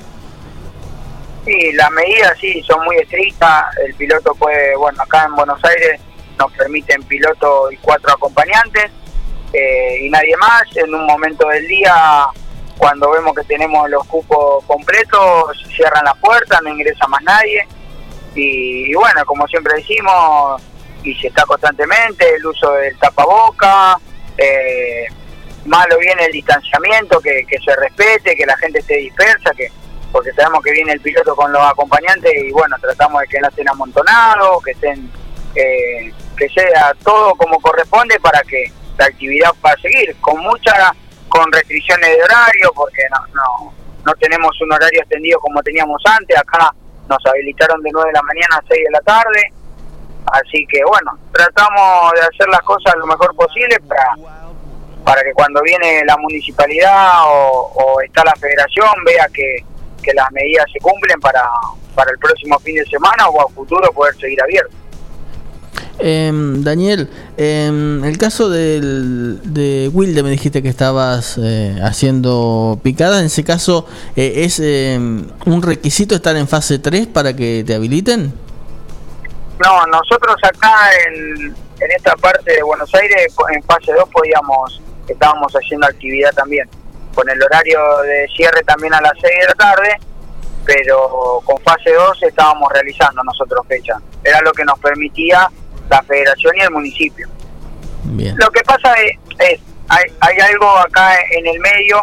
[1.45, 3.65] Sí, las medidas sí son muy estrictas.
[3.87, 6.01] El piloto puede, bueno, acá en Buenos Aires
[6.39, 8.91] nos permiten piloto y cuatro acompañantes
[9.53, 10.65] eh, y nadie más.
[10.77, 12.27] En un momento del día,
[12.79, 17.67] cuando vemos que tenemos los cupos completos, cierran las puertas, no ingresa más nadie.
[18.35, 20.63] Y, bueno, como siempre decimos,
[21.03, 23.99] y se está constantemente, el uso del tapaboca,
[24.39, 25.07] eh,
[25.67, 29.71] malo viene el distanciamiento, que, que se respete, que la gente esté dispersa, que
[30.13, 33.49] porque sabemos que viene el piloto con los acompañantes y bueno, tratamos de que no
[33.49, 35.11] estén amontonados, que estén,
[35.55, 40.93] eh, que sea todo como corresponde para que la actividad pueda seguir, con mucha,
[41.29, 43.75] con restricciones de horario, porque no, no,
[44.05, 46.73] no tenemos un horario extendido como teníamos antes, acá
[47.09, 49.53] nos habilitaron de 9 de la mañana a 6 de la tarde,
[50.33, 54.17] así que bueno, tratamos de hacer las cosas lo mejor posible para
[55.05, 59.65] para que cuando viene la municipalidad o, o está la federación vea que,
[60.03, 61.43] que las medidas se cumplen para,
[61.95, 64.77] para el próximo fin de semana o a futuro poder seguir abierto.
[65.99, 73.21] Em, Daniel, em, el caso del, de Wilde me dijiste que estabas eh, haciendo picada,
[73.21, 73.87] en ese caso
[74.17, 78.33] eh, es em, un requisito estar en fase 3 para que te habiliten.
[79.63, 80.75] No, nosotros acá
[81.07, 86.69] en, en esta parte de Buenos Aires, en fase 2 podíamos, estábamos haciendo actividad también,
[87.15, 90.01] con el horario de cierre también a las 6 de la tarde,
[90.65, 93.99] pero con fase 2 estábamos realizando nosotros fecha.
[94.25, 95.49] Era lo que nos permitía
[95.93, 97.29] la federación y el municipio.
[98.05, 98.35] Bien.
[98.37, 102.01] Lo que pasa es, es hay, hay algo acá en el medio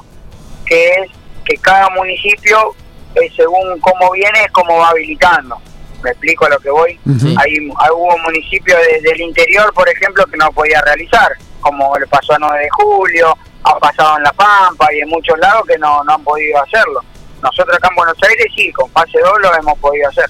[0.65, 1.11] que es
[1.45, 2.75] que cada municipio,
[3.15, 5.57] eh, según cómo viene, es como va habilitando.
[6.03, 6.99] ¿Me explico a lo que voy?
[7.37, 11.29] Hay, hay- hubo municipios desde el interior, por ejemplo, que no podía realizar,
[11.59, 15.37] como le pasó a 9 de julio, ha pasado en La Pampa y en muchos
[15.39, 17.01] lados que no, no han podido hacerlo.
[17.41, 20.25] Nosotros acá en Buenos Aires sí, con fase 2 lo hemos podido hacer.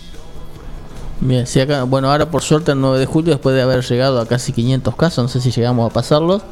[1.21, 4.21] Bien, sí, acá, bueno, ahora por suerte el 9 de julio, después de haber llegado
[4.21, 6.43] a casi 500 casos, no sé si llegamos a pasarlos,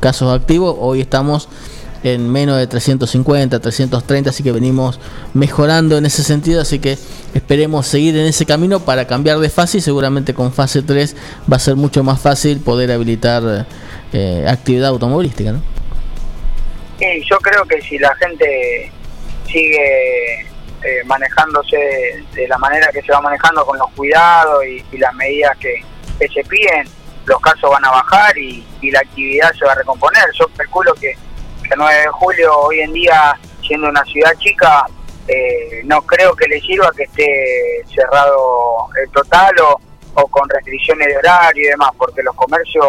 [0.00, 1.48] casos activos, hoy estamos
[2.02, 4.98] en menos de 350, 330, así que venimos
[5.34, 6.98] mejorando en ese sentido, así que
[7.32, 11.14] esperemos seguir en ese camino para cambiar de fase y seguramente con fase 3
[11.50, 13.66] va a ser mucho más fácil poder habilitar
[14.12, 15.62] eh, actividad automovilística, ¿no?
[17.00, 18.90] Y yo creo que si la gente
[19.46, 20.46] sigue
[20.82, 25.56] eh, manejándose de, la manera que se va manejando con los cuidados y, las medidas
[25.58, 25.82] que,
[26.18, 26.88] se piden,
[27.26, 30.24] los casos van a bajar y, y la actividad se va a recomponer.
[30.38, 31.16] Yo calculo que,
[31.62, 34.86] que 9 de julio hoy en día, siendo una ciudad chica,
[35.28, 39.80] eh, no creo que le sirva que esté cerrado el total o,
[40.14, 42.86] o con restricciones de horario y demás, porque los comercios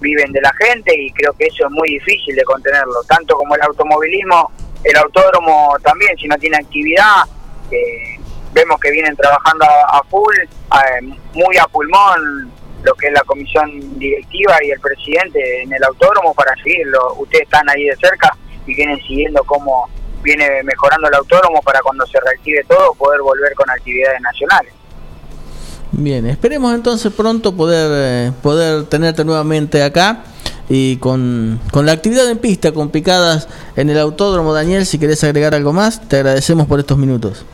[0.00, 3.54] viven de la gente y creo que eso es muy difícil de contenerlo, tanto como
[3.54, 4.50] el automovilismo,
[4.84, 7.24] el autódromo también, si no tiene actividad,
[7.70, 8.18] eh,
[8.52, 12.50] vemos que vienen trabajando a, full, eh, muy a pulmón
[12.82, 17.14] lo que es la comisión directiva y el presidente en el autódromo para seguirlo.
[17.14, 19.88] Ustedes están ahí de cerca y vienen siguiendo cómo
[20.22, 24.72] viene mejorando el autódromo para cuando se reactive todo poder volver con actividades nacionales.
[25.92, 30.24] Bien, esperemos entonces pronto poder, eh, poder tenerte nuevamente acá
[30.74, 33.46] y con, con la actividad en pista, con picadas
[33.76, 34.54] en el autódromo.
[34.54, 37.44] Daniel, si querés agregar algo más, te agradecemos por estos minutos.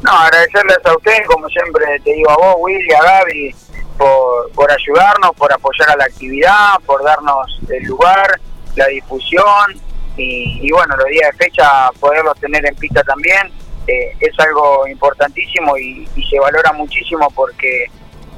[0.00, 3.54] No, agradecerles a ustedes, como siempre te digo a vos, Willy, a Gaby,
[3.98, 8.40] por, por ayudarnos, por apoyar a la actividad, por darnos el lugar,
[8.76, 9.74] la difusión
[10.16, 13.52] y, y bueno, los días de fecha poderlos tener en pista también
[13.86, 17.90] eh, es algo importantísimo y, y se valora muchísimo porque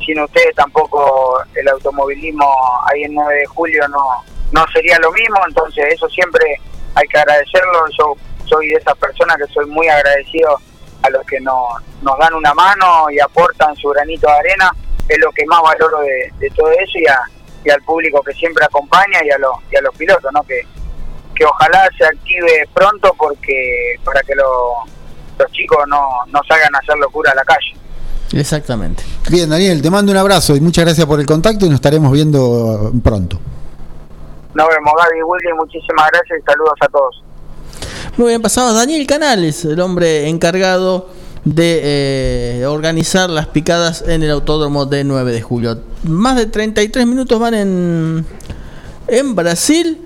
[0.06, 2.48] sin ustedes tampoco el automovilismo
[2.90, 4.04] ahí en 9 de julio no,
[4.52, 6.58] no sería lo mismo, entonces eso siempre
[6.94, 8.14] hay que agradecerlo, yo
[8.46, 10.56] soy de esas personas que soy muy agradecido
[11.02, 11.66] a los que nos,
[12.02, 14.70] nos dan una mano y aportan su granito de arena,
[15.08, 19.18] es lo que más valoro de, todo eso y, a- al público que siempre acompaña
[19.24, 20.42] y a, los y a los pilotos, ¿no?
[20.44, 20.62] que,
[21.34, 24.84] que ojalá se active pronto porque para que lo-
[25.38, 27.74] los chicos no, no salgan a hacer locura a la calle.
[28.32, 29.02] Exactamente.
[29.30, 32.12] Bien, Daniel, te mando un abrazo y muchas gracias por el contacto y nos estaremos
[32.12, 33.38] viendo pronto.
[34.54, 37.22] Nos vemos, Gaby Willy, muchísimas gracias y saludos a todos.
[38.16, 41.08] Muy bien, pasamos Daniel Canales, el hombre encargado
[41.44, 45.78] de eh, organizar las picadas en el autódromo de 9 de julio.
[46.02, 48.26] Más de 33 minutos van en,
[49.06, 50.02] en Brasil.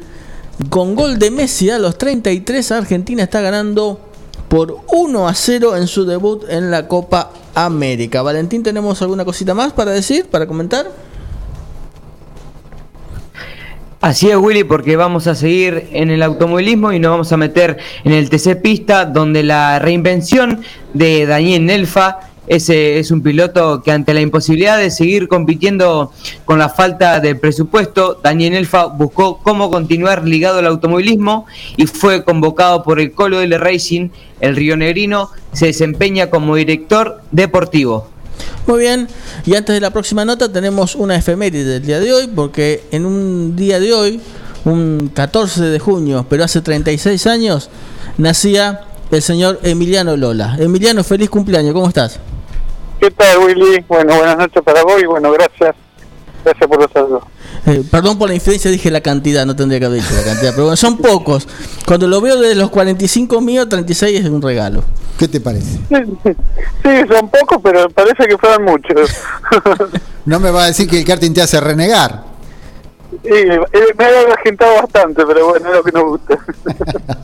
[0.69, 4.10] Con gol de Messi a los 33, Argentina está ganando
[4.51, 8.21] por 1 a 0 en su debut en la Copa América.
[8.21, 10.91] Valentín, ¿tenemos alguna cosita más para decir, para comentar?
[14.01, 17.79] Así es, Willy, porque vamos a seguir en el automovilismo y nos vamos a meter
[18.03, 20.63] en el TC Pista, donde la reinvención
[20.95, 26.11] de Daniel Nelfa ese es un piloto que ante la imposibilidad de seguir compitiendo
[26.45, 31.47] con la falta de presupuesto, Daniel Nelfa buscó cómo continuar ligado al automovilismo
[31.77, 34.09] y fue convocado por el Colo L Racing,
[34.41, 38.09] el Río Negrino, se desempeña como director deportivo.
[38.67, 39.07] Muy bien,
[39.47, 43.07] y antes de la próxima nota tenemos una efeméride del día de hoy, porque en
[43.07, 44.21] un día de hoy,
[44.65, 47.71] un 14 de junio, pero hace 36 años,
[48.19, 48.81] nacía
[49.13, 50.57] el señor Emiliano Lola.
[50.59, 52.19] Emiliano, feliz cumpleaños, ¿cómo estás?
[53.01, 53.83] ¿Qué tal, Willy?
[53.89, 55.75] Bueno, buenas noches para vos y bueno, gracias.
[56.45, 57.25] Gracias por los saludos.
[57.67, 60.51] Eh, perdón por la infidencia, dije la cantidad, no tendría que haber dicho la cantidad,
[60.53, 61.49] pero bueno, son pocos.
[61.87, 64.85] Cuando lo veo de los 45 míos, 36 es un regalo.
[65.19, 65.79] ¿Qué te parece?
[65.89, 69.11] Sí, son pocos, pero parece que fueron muchos.
[70.27, 72.30] No me va a decir que el karting te hace renegar.
[73.11, 73.61] Sí, eh,
[73.99, 76.39] me ha agentado bastante, pero bueno, es lo que nos gusta.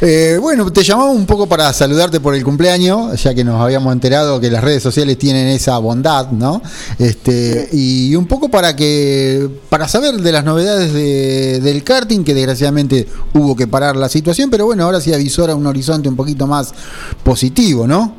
[0.00, 3.90] Eh, bueno, te llamaba un poco para saludarte por el cumpleaños, ya que nos habíamos
[3.92, 6.60] enterado que las redes sociales tienen esa bondad, ¿no?
[6.98, 12.34] Este, y un poco para que para saber de las novedades de- del karting, que
[12.34, 16.46] desgraciadamente hubo que parar la situación, pero bueno, ahora sí avisora un horizonte un poquito
[16.46, 16.74] más
[17.22, 18.14] positivo, ¿no?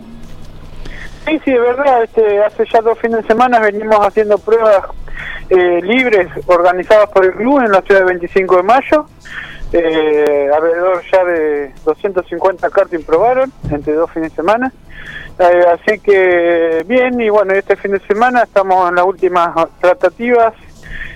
[1.27, 2.03] Sí, sí, es verdad.
[2.03, 4.85] Este, hace ya dos fines de semana venimos haciendo pruebas
[5.49, 9.05] eh, libres organizadas por el club en la ciudad de 25 de mayo.
[9.73, 14.71] Eh, alrededor ya de 250 karting probaron entre dos fines de semana.
[15.39, 19.49] Eh, así que bien, y bueno, este fin de semana estamos en las últimas
[19.81, 20.53] tratativas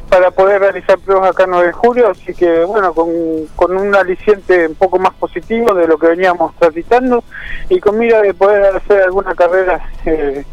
[0.09, 3.07] para poder realizar pruebas acá en 9 de julio, así que bueno, con,
[3.55, 7.23] con un aliciente un poco más positivo de lo que veníamos transitando
[7.69, 10.43] y con mira de poder hacer alguna carrera eh,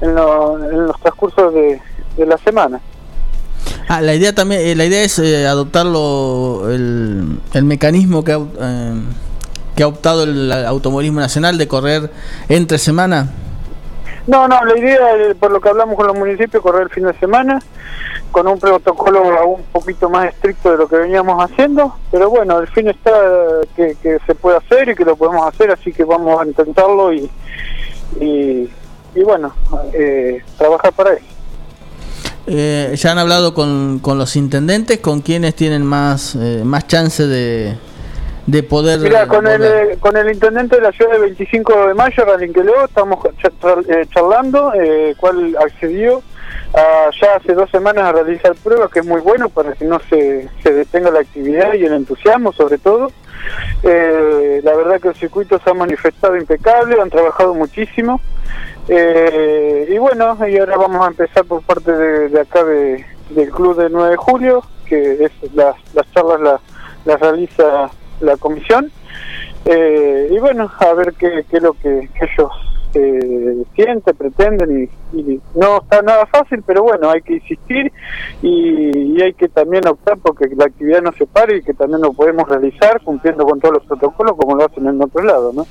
[0.00, 1.80] en, lo- en los transcursos de,
[2.16, 2.80] de la semana.
[3.88, 8.38] Ah, la idea también, eh, la idea es eh, adoptarlo el, el mecanismo que ha,
[8.38, 8.94] eh,
[9.76, 12.10] que ha optado el automovilismo nacional de correr
[12.48, 13.30] entre semana.
[14.26, 17.04] No, no, la idea, eh, por lo que hablamos con los municipios, correr el fin
[17.04, 17.62] de semana
[18.32, 22.66] con un protocolo un poquito más estricto de lo que veníamos haciendo, pero bueno, el
[22.66, 26.04] fin está eh, que, que se puede hacer y que lo podemos hacer, así que
[26.04, 27.30] vamos a intentarlo y,
[28.20, 28.68] y,
[29.14, 29.54] y bueno,
[29.92, 31.35] eh, trabajar para eso.
[32.46, 37.26] Eh, ya han hablado con, con los intendentes, con quienes tienen más eh, más chance
[37.26, 37.74] de,
[38.46, 39.00] de poder.
[39.00, 39.90] Mira, con el, volver?
[39.90, 44.72] eh, con el intendente de la ciudad de 25 de mayo, Ralinqueleo, estamos eh, charlando,
[44.74, 46.22] eh, cual accedió
[46.74, 50.00] a, ya hace dos semanas a realizar pruebas, que es muy bueno para que no
[50.08, 53.10] se, se detenga la actividad y el entusiasmo sobre todo.
[53.82, 58.20] Eh, la verdad que el circuito se ha manifestado impecable, han trabajado muchísimo.
[58.88, 63.50] Eh, y bueno, y ahora vamos a empezar por parte de, de acá de, del
[63.50, 66.60] club de 9 de julio, que es las, las charlas las
[67.06, 68.90] las realiza la comisión.
[69.64, 72.52] Eh, y bueno, a ver qué, qué es lo que, ellos
[72.94, 74.90] eh, sienten, pretenden.
[75.12, 77.90] Y, no está nada fácil, pero bueno, hay que insistir
[78.42, 82.02] y, y hay que también optar porque la actividad no se pare y que también
[82.02, 85.66] lo podemos realizar cumpliendo con todos los protocolos como lo hacen en otros lados, ¿no?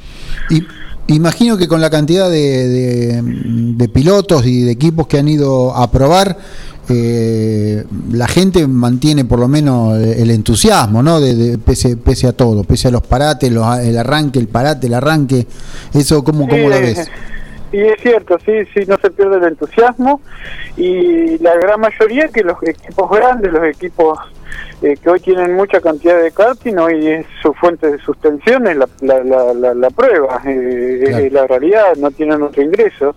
[1.08, 5.76] Imagino que con la cantidad de, de, de pilotos y de equipos que han ido
[5.76, 6.38] a probar,
[6.88, 11.20] eh, la gente mantiene por lo menos el entusiasmo, ¿no?
[11.20, 14.93] De, pese, pese a todo, pese a los parates, los- el arranque, el parate, el
[14.93, 15.47] arranque.
[15.93, 17.08] Eso, ¿cómo, cómo lo ves?
[17.76, 20.22] Y es cierto, sí, sí, no se pierde el entusiasmo
[20.78, 24.18] y la gran mayoría que los equipos grandes, los equipos
[24.82, 28.78] eh, que hoy tienen mucha cantidad de karting, hoy es su fuente de sustención es
[28.78, 31.26] la, la, la, la- la prueba, eh, Claro.
[31.26, 33.14] es la realidad, no tienen otro ingreso.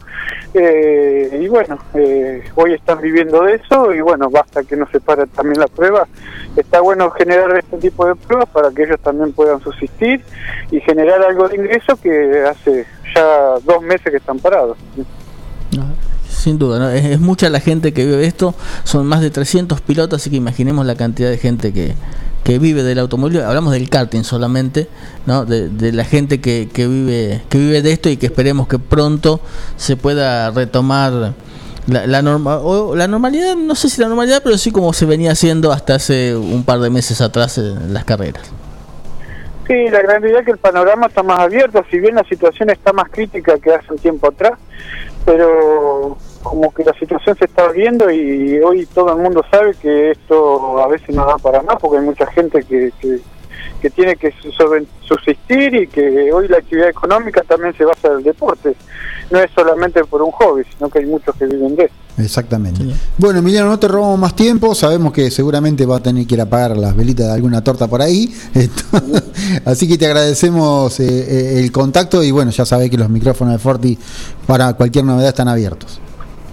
[0.54, 4.98] Eh, y bueno, eh, hoy están viviendo de eso y bueno, basta que no se
[4.98, 6.06] pare también la prueba.
[6.58, 10.24] Está bueno generar este tipo de pruebas para que ellos también puedan subsistir
[10.72, 12.84] y generar algo de ingreso que hace
[13.14, 14.76] ya dos meses que están parados.
[16.28, 16.90] Sin duda, ¿no?
[16.90, 20.84] es, mucha la gente que vive esto, son más de 300 pilotos, así que imaginemos
[20.84, 21.94] la cantidad de gente que,
[22.42, 24.88] que vive del automóvil, hablamos del karting solamente,
[25.26, 25.44] ¿no?
[25.44, 28.80] de, de la gente que, que, vive, que vive de esto y que esperemos que
[28.80, 29.40] pronto
[29.76, 31.34] se pueda retomar
[31.88, 35.06] la, la, norma, o la normalidad, no sé si la normalidad, pero sí como se
[35.06, 38.52] venía haciendo hasta hace un par de meses atrás en las carreras.
[39.66, 42.70] Sí, la gran realidad es que el panorama está más abierto, si bien la situación
[42.70, 44.52] está más crítica que hace un tiempo atrás,
[45.24, 50.12] pero como que la situación se está abriendo y hoy todo el mundo sabe que
[50.12, 53.18] esto a veces no da para más porque hay mucha gente que, que,
[53.80, 54.32] que tiene que
[55.02, 58.74] subsistir y que hoy la actividad económica también se basa en el deporte,
[59.30, 61.94] no es solamente por un hobby, sino que hay muchos que viven de eso.
[62.18, 62.82] Exactamente.
[63.16, 64.74] Bueno, Emiliano, no te robamos más tiempo.
[64.74, 67.86] Sabemos que seguramente va a tener que ir a pagar las velitas de alguna torta
[67.86, 68.34] por ahí.
[69.64, 73.54] Así que te agradecemos eh, eh, el contacto y bueno, ya sabés que los micrófonos
[73.54, 73.98] de Forti
[74.46, 76.00] para cualquier novedad están abiertos.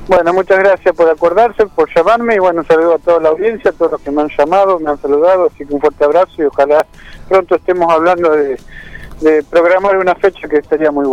[0.08, 3.72] Bueno, muchas gracias por acordarse, por llamarme y bueno, un saludo a toda la audiencia,
[3.72, 6.34] a todos los que me han llamado, me han saludado, así que un fuerte abrazo
[6.38, 6.86] y ojalá
[7.30, 8.58] pronto estemos hablando de,
[9.22, 11.06] de programar una fecha que estaría muy.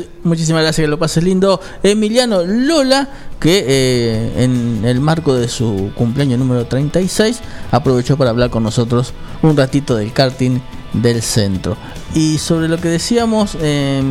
[0.00, 1.60] Muchis- muchísimas gracias, que lo pases lindo.
[1.82, 7.40] Emiliano Lola, que eh, en el marco de su cumpleaños número 36
[7.70, 10.58] aprovechó para hablar con nosotros un ratito del karting
[10.92, 11.76] del centro.
[12.14, 14.02] Y sobre lo que decíamos, eh,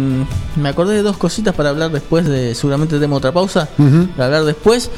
[0.56, 3.68] me acordé de dos cositas para hablar después de, seguramente tenemos otra pausa,
[4.16, 4.90] para hablar después,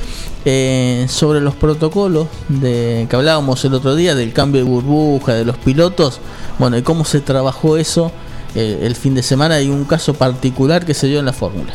[0.46, 5.46] eh, sobre los protocolos de que hablábamos el otro día del cambio de burbuja, de
[5.46, 6.20] los pilotos,
[6.60, 8.12] bueno, y cómo se trabajó eso
[8.54, 11.74] eh, el fin de semana y un caso particular que se dio en la fórmula.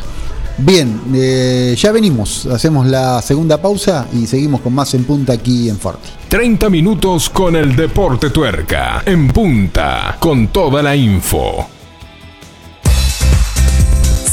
[0.59, 2.45] Bien, eh, ya venimos.
[2.47, 6.09] Hacemos la segunda pausa y seguimos con más en punta aquí en Forti.
[6.29, 9.01] 30 minutos con el Deporte Tuerca.
[9.05, 10.17] En punta.
[10.19, 11.69] Con toda la info.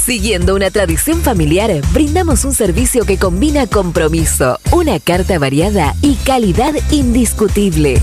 [0.04, 6.74] Siguiendo una tradición familiar, brindamos un servicio que combina compromiso, una carta variada y calidad
[6.90, 8.02] indiscutible.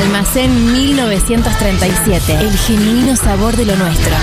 [0.00, 2.32] Almacén 1937.
[2.40, 4.14] El genuino sabor de lo nuestro.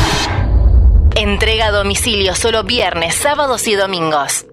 [1.16, 4.46] Entrega a domicilio solo viernes, sábados y domingos.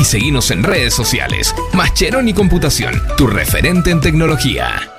[0.00, 1.54] y seguinos en redes sociales.
[1.74, 4.90] Mascheroni Computación, tu referente en tecnología.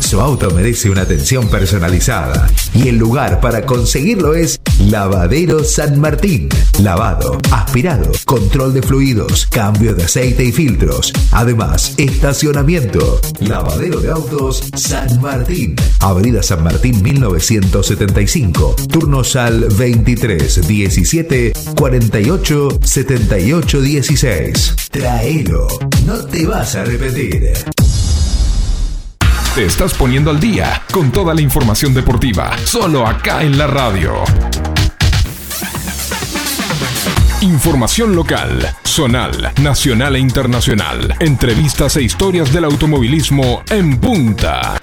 [0.00, 4.60] Su auto merece una atención personalizada y el lugar para conseguirlo es
[4.90, 6.48] Lavadero San Martín.
[6.80, 11.12] Lavado, aspirado, control de fluidos, cambio de aceite y filtros.
[11.32, 13.20] Además, estacionamiento.
[13.40, 15.74] Lavadero de autos San Martín.
[16.00, 18.76] Avenida San Martín 1975.
[18.90, 24.76] Turnos al 23 17 48 78 16.
[24.90, 25.66] Traelo.
[26.06, 27.54] No te vas a arrepentir.
[29.54, 34.24] Te estás poniendo al día con toda la información deportiva, solo acá en la radio.
[37.44, 41.14] Información local, zonal, nacional e internacional.
[41.20, 44.78] Entrevistas e historias del automovilismo en punta.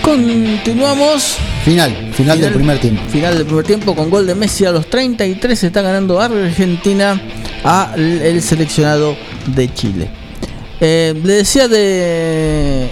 [0.00, 1.38] Continuamos.
[1.64, 3.02] Final, final, del primer tiempo.
[3.10, 7.20] Final del primer tiempo con gol de Messi a los 33 está ganando Argentina
[7.64, 9.16] a el seleccionado
[9.48, 10.25] de Chile.
[10.80, 12.90] Eh, le decía de.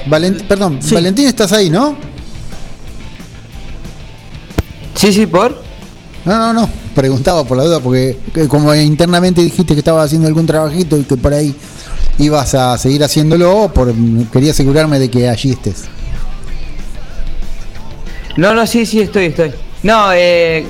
[0.48, 1.96] perdón, Valentín, estás ahí, ¿no?
[4.94, 5.62] Sí, sí, por.
[6.24, 6.68] No, no, no.
[6.94, 11.02] Preguntaba por la duda porque que como internamente dijiste que estabas haciendo algún trabajito y
[11.02, 11.54] que por ahí
[12.18, 13.92] ibas a seguir haciéndolo, por,
[14.32, 15.84] quería asegurarme de que allí estés.
[18.36, 19.52] No, no, sí, sí, estoy, estoy.
[19.82, 20.64] No, eh,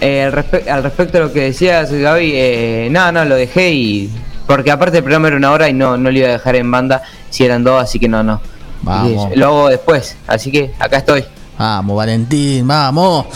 [0.00, 3.72] eh, al, respe- al respecto a lo que decías, Gaby, eh, no, no, lo dejé
[3.72, 4.10] y.
[4.46, 6.70] Porque aparte el programa era una hora y no, no lo iba a dejar en
[6.70, 8.40] banda si eran dos, así que no, no.
[8.82, 9.30] Vamos.
[9.36, 11.24] Lo hago después, así que acá estoy.
[11.58, 13.26] Vamos, Valentín, vamos.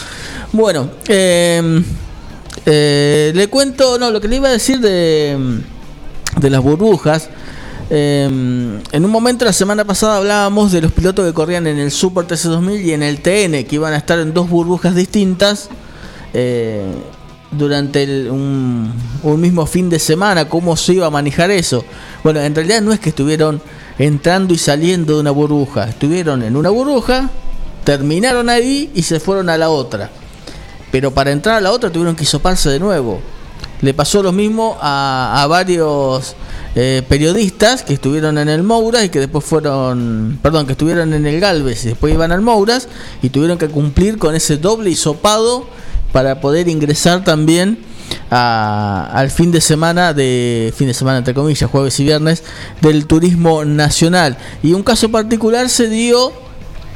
[0.51, 1.81] Bueno, eh,
[2.65, 5.61] eh, le cuento, no, lo que le iba a decir de,
[6.35, 7.29] de las burbujas.
[7.89, 11.91] eh, en un momento la semana pasada hablábamos de los pilotos que corrían en el
[11.91, 15.69] Super TC 2000 y en el TN, que iban a estar en dos burbujas distintas
[16.33, 16.85] eh,
[17.51, 18.93] durante el- un,
[19.39, 21.83] mismo fin de semana, cómo se iba a manejar eso.
[22.23, 23.61] Bueno, en realidad no es que estuvieron
[23.97, 27.29] entrando y saliendo de una burbuja, estuvieron en una burbuja,
[27.83, 30.09] terminaron ahí y se fueron a la otra.
[30.91, 33.19] Pero para entrar a la otra tuvieron que hisoparse de nuevo.
[33.81, 36.35] Le pasó lo mismo a, a varios
[36.75, 41.25] eh, periodistas que estuvieron en el Mouras y que después fueron, perdón, que estuvieron en
[41.27, 42.87] el Galvez y después iban al Mouras
[43.21, 45.67] y tuvieron que cumplir con ese doble hisopado
[46.11, 47.79] para poder ingresar también
[48.31, 52.43] a- al fin de semana de fin de semana entre comillas jueves y viernes
[52.81, 54.37] del turismo nacional.
[54.63, 56.31] Y un caso particular se dio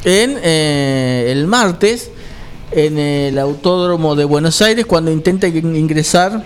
[0.03, 2.09] en eh, el martes
[2.71, 6.45] en el autódromo de Buenos Aires cuando intenta in- ingresar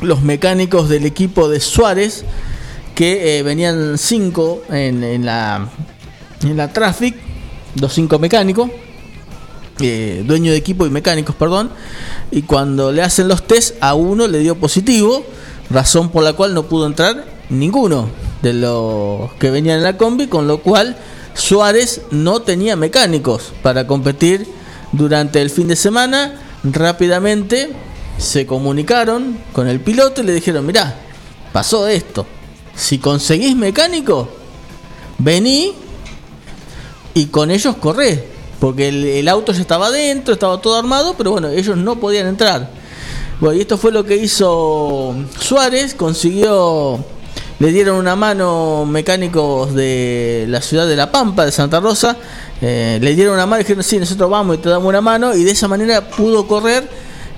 [0.00, 2.24] los mecánicos del equipo de Suárez
[2.94, 5.68] que eh, venían cinco en, en la
[6.42, 7.14] en la traffic
[7.80, 8.70] los cinco mecánicos
[9.80, 11.70] eh, dueño de equipo y mecánicos perdón
[12.30, 15.24] y cuando le hacen los test a uno le dio positivo
[15.70, 18.08] razón por la cual no pudo entrar ninguno
[18.42, 20.96] de los que venían en la combi con lo cual
[21.38, 24.46] Suárez no tenía mecánicos para competir
[24.92, 26.40] durante el fin de semana.
[26.64, 27.70] Rápidamente
[28.18, 30.96] se comunicaron con el piloto y le dijeron mirá
[31.52, 32.26] pasó esto.
[32.74, 34.28] Si conseguís mecánico
[35.18, 35.72] vení
[37.14, 41.30] y con ellos corré porque el, el auto ya estaba adentro, estaba todo armado, pero
[41.30, 42.70] bueno, ellos no podían entrar.
[43.40, 46.98] Bueno, y esto fue lo que hizo Suárez, consiguió,
[47.60, 52.16] le dieron una mano mecánicos de la ciudad de La Pampa, de Santa Rosa,
[52.60, 55.36] eh, le dieron una mano y dijeron, sí, nosotros vamos y te damos una mano,
[55.36, 56.88] y de esa manera pudo correr,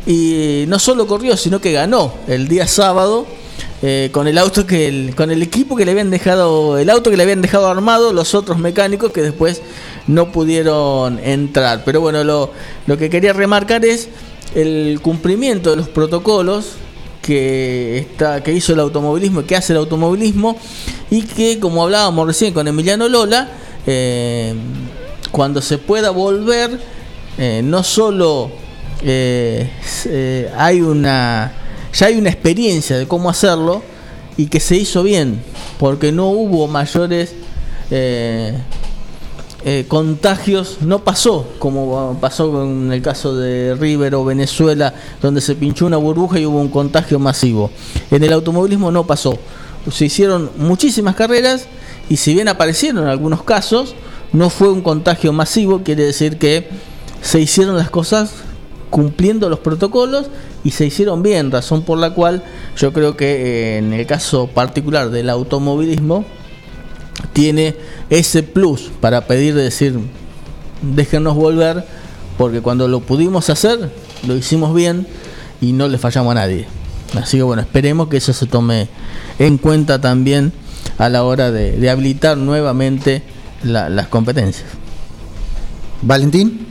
[0.06, 3.26] y no solo corrió, sino que ganó el día sábado
[3.82, 7.16] eh, con el auto que con el equipo que le habían dejado, el auto que
[7.16, 9.62] le habían dejado armado los otros mecánicos que después
[10.06, 11.82] no pudieron entrar.
[11.84, 12.50] Pero bueno, lo,
[12.86, 14.08] lo que quería remarcar es
[14.54, 16.76] el cumplimiento de los protocolos
[17.22, 20.56] que está que hizo el automovilismo, que hace el automovilismo
[21.10, 23.48] y que como hablábamos recién con Emiliano Lola,
[23.86, 24.54] eh,
[25.30, 26.80] cuando se pueda volver,
[27.38, 28.50] eh, no solo
[29.02, 29.70] eh,
[30.56, 31.52] hay una
[31.92, 33.82] ya hay una experiencia de cómo hacerlo
[34.36, 35.42] y que se hizo bien,
[35.78, 37.34] porque no hubo mayores
[39.62, 45.54] eh, contagios, no pasó como pasó con el caso de River o Venezuela, donde se
[45.54, 47.70] pinchó una burbuja y hubo un contagio masivo.
[48.10, 49.38] En el automovilismo no pasó.
[49.90, 51.66] Se hicieron muchísimas carreras
[52.08, 53.94] y si bien aparecieron algunos casos,
[54.32, 56.68] no fue un contagio masivo, quiere decir que
[57.20, 58.32] se hicieron las cosas
[58.88, 60.26] cumpliendo los protocolos
[60.64, 62.42] y se hicieron bien, razón por la cual
[62.76, 66.24] yo creo que eh, en el caso particular del automovilismo
[67.32, 67.76] tiene
[68.10, 69.98] ese plus para pedir decir
[70.82, 71.84] déjenos volver
[72.38, 73.90] porque cuando lo pudimos hacer
[74.26, 75.06] lo hicimos bien
[75.60, 76.66] y no le fallamos a nadie.
[77.14, 78.88] Así que bueno esperemos que eso se tome
[79.38, 80.52] en cuenta también
[80.98, 83.22] a la hora de, habilitar nuevamente
[83.62, 84.68] la- las competencias.
[86.02, 86.66] Valentín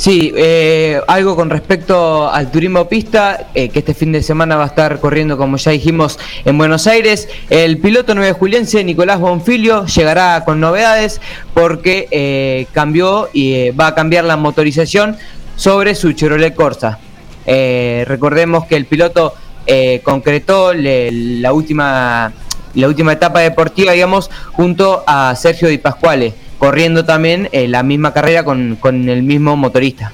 [0.00, 4.64] Sí, eh, algo con respecto al turismo pista, eh, que este fin de semana va
[4.64, 7.28] a estar corriendo, como ya dijimos, en Buenos Aires.
[7.50, 11.20] El piloto 9 juliense Nicolás Bonfilio llegará con novedades
[11.52, 15.18] porque eh, cambió y eh, va a cambiar la motorización
[15.56, 16.98] sobre su Chevrolet Corsa.
[17.44, 19.34] Eh, recordemos que el piloto
[20.02, 22.32] concretó le- la última
[22.74, 28.12] la última etapa deportiva, digamos, junto a Sergio Di Pasquale, corriendo también eh, la misma
[28.12, 30.12] carrera con, con el mismo motorista.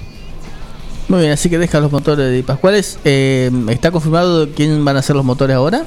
[1.08, 5.02] muy bien así que deja los motores de Pascuales Eh, está confirmado quién van a
[5.02, 5.84] ser los motores ahora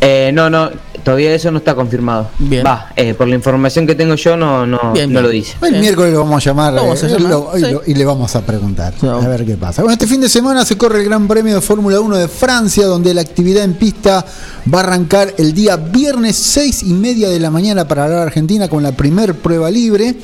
[0.00, 0.70] Eh, no, no,
[1.04, 2.30] todavía eso no está confirmado.
[2.66, 5.22] Va, eh, por la información que tengo yo no, no, Bien, no bien.
[5.22, 5.54] lo dice.
[5.62, 7.70] El miércoles lo vamos a llamar Lo vamos a eh, llamar, lo- y, sí.
[7.70, 9.82] lo- y le vamos a preguntar a ver qué pasa.
[9.82, 12.86] Bueno, este fin de semana se corre el Gran Premio de Fórmula 1 de Francia,
[12.86, 14.24] donde la actividad en pista
[14.72, 18.68] va a arrancar el día viernes 6 y media de la mañana para la Argentina
[18.68, 20.14] con la primer prueba libre.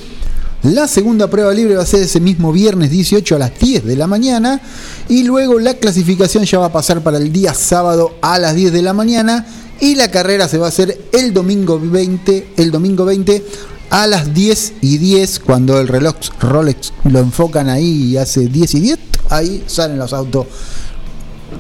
[0.63, 3.97] La segunda prueba libre va a ser ese mismo viernes 18 a las 10 de
[3.97, 4.61] la mañana.
[5.09, 8.71] Y luego la clasificación ya va a pasar para el día sábado a las 10
[8.73, 9.47] de la mañana.
[9.81, 13.43] Y la carrera se va a hacer el domingo 20, el domingo 20
[13.91, 18.75] a las 10 y 10, cuando el reloj Rolex lo enfocan ahí y hace 10
[18.75, 18.99] y 10,
[19.31, 20.47] ahí salen los autos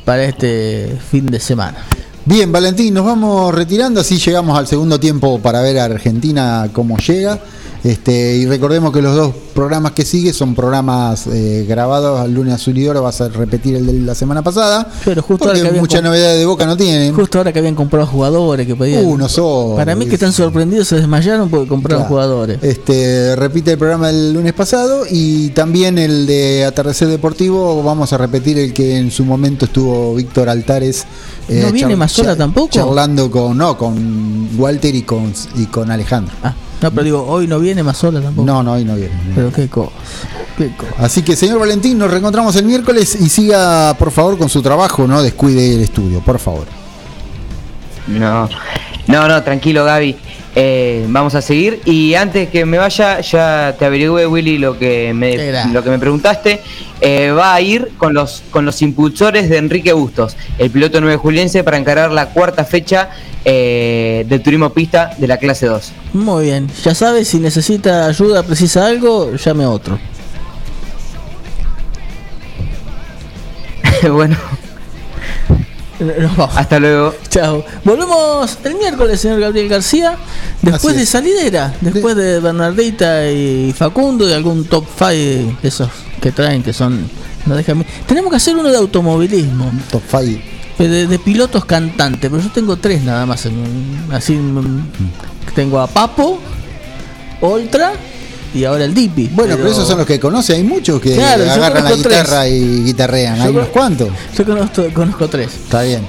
[0.04, 1.78] para este fin de semana.
[2.24, 6.96] Bien, Valentín, nos vamos retirando, así llegamos al segundo tiempo para ver a Argentina cómo
[6.98, 7.40] llega.
[7.84, 12.54] Este, y recordemos que los dos programas que sigue son programas eh, grabados al lunes
[12.54, 14.88] azul y oro, vas a repetir el de la semana pasada.
[15.04, 17.12] Pero justo ahora porque que habían mucha novedad de boca no tienen.
[17.12, 19.04] Justo ahora que habían comprado jugadores que pedían.
[19.04, 19.74] Uno solo.
[19.76, 22.08] Para mí que están sorprendidos, se desmayaron porque compraron Claro.
[22.08, 22.58] jugadores.
[22.62, 27.82] Este, repite el programa del lunes pasado y también el de Atardecer Deportivo.
[27.82, 31.04] Vamos a repetir el que en su momento estuvo Víctor Altares.
[31.48, 32.68] eh, ¿No viene Mazzola tampoco?
[32.70, 36.32] Charlando con, no, con Walter y con, y con Alejandro.
[36.44, 38.46] Ah, no, pero digo, hoy no viene más sola tampoco.
[38.46, 39.14] No, no, hoy no viene.
[39.34, 39.92] Pero qué cosa.
[40.56, 40.92] Qué cosa.
[40.98, 45.06] Así que, señor Valentín, nos reencontramos el miércoles y siga, por favor, con su trabajo,
[45.06, 46.66] no descuide el estudio, por favor.
[48.08, 48.48] No,
[49.06, 50.16] no, no, tranquilo Gaby.
[50.54, 51.80] Eh, vamos a seguir.
[51.84, 55.98] Y antes que me vaya ya te averigüé Willy lo que me lo que me
[55.98, 56.60] preguntaste.
[57.00, 61.16] Eh, va a ir con los con los impulsores de Enrique Bustos el piloto 9
[61.16, 63.10] juliense para encarar la cuarta fecha
[63.44, 68.44] eh, del turismo pista de la clase 2 Muy bien, ya sabes, si necesita ayuda,
[68.44, 69.98] precisa algo, llame a otro.
[74.08, 74.36] bueno
[76.00, 76.56] Nos vamos.
[76.56, 77.14] Hasta luego.
[77.28, 77.64] Chao.
[77.84, 80.16] Volvemos el miércoles, señor Gabriel García.
[80.60, 81.74] Después de salidera.
[81.80, 85.88] Después de Bernardita y Facundo y algún top 5 de esos
[86.20, 87.08] que traen que son.
[87.46, 87.84] No déjame.
[88.06, 89.70] Tenemos que hacer uno de automovilismo.
[89.90, 90.40] Top 5.
[90.78, 93.46] De, de pilotos cantantes, pero yo tengo tres nada más.
[94.10, 94.82] así mm,
[95.54, 96.40] tengo a Papo,
[97.40, 97.92] Ultra
[98.54, 99.28] y ahora el Dipi.
[99.32, 100.54] Bueno, pero esos son los que conoce.
[100.54, 102.02] Hay muchos que Claro, agarran la tres.
[102.02, 103.36] guitarra y guitarrean.
[103.36, 104.08] Yo Hay unos cuantos.
[104.36, 105.48] Yo conozco, conozco tres.
[105.54, 106.02] Está bien.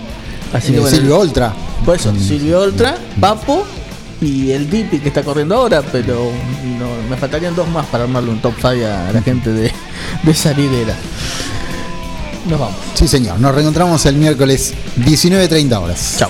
[0.53, 0.95] Así Eh, que bueno.
[0.97, 1.53] Silvio Ultra.
[1.85, 3.65] Por eso, Silvio Ultra, Papo
[4.21, 6.31] y el Dipi que está corriendo ahora, pero
[6.79, 9.71] no, me faltarían dos más para armarle un top 5 a la gente de,
[10.23, 10.95] de salidera.
[12.49, 12.75] Nos vamos.
[12.93, 13.39] Sí, señor.
[13.39, 16.15] Nos reencontramos el miércoles 19.30 horas.
[16.19, 16.29] Chao.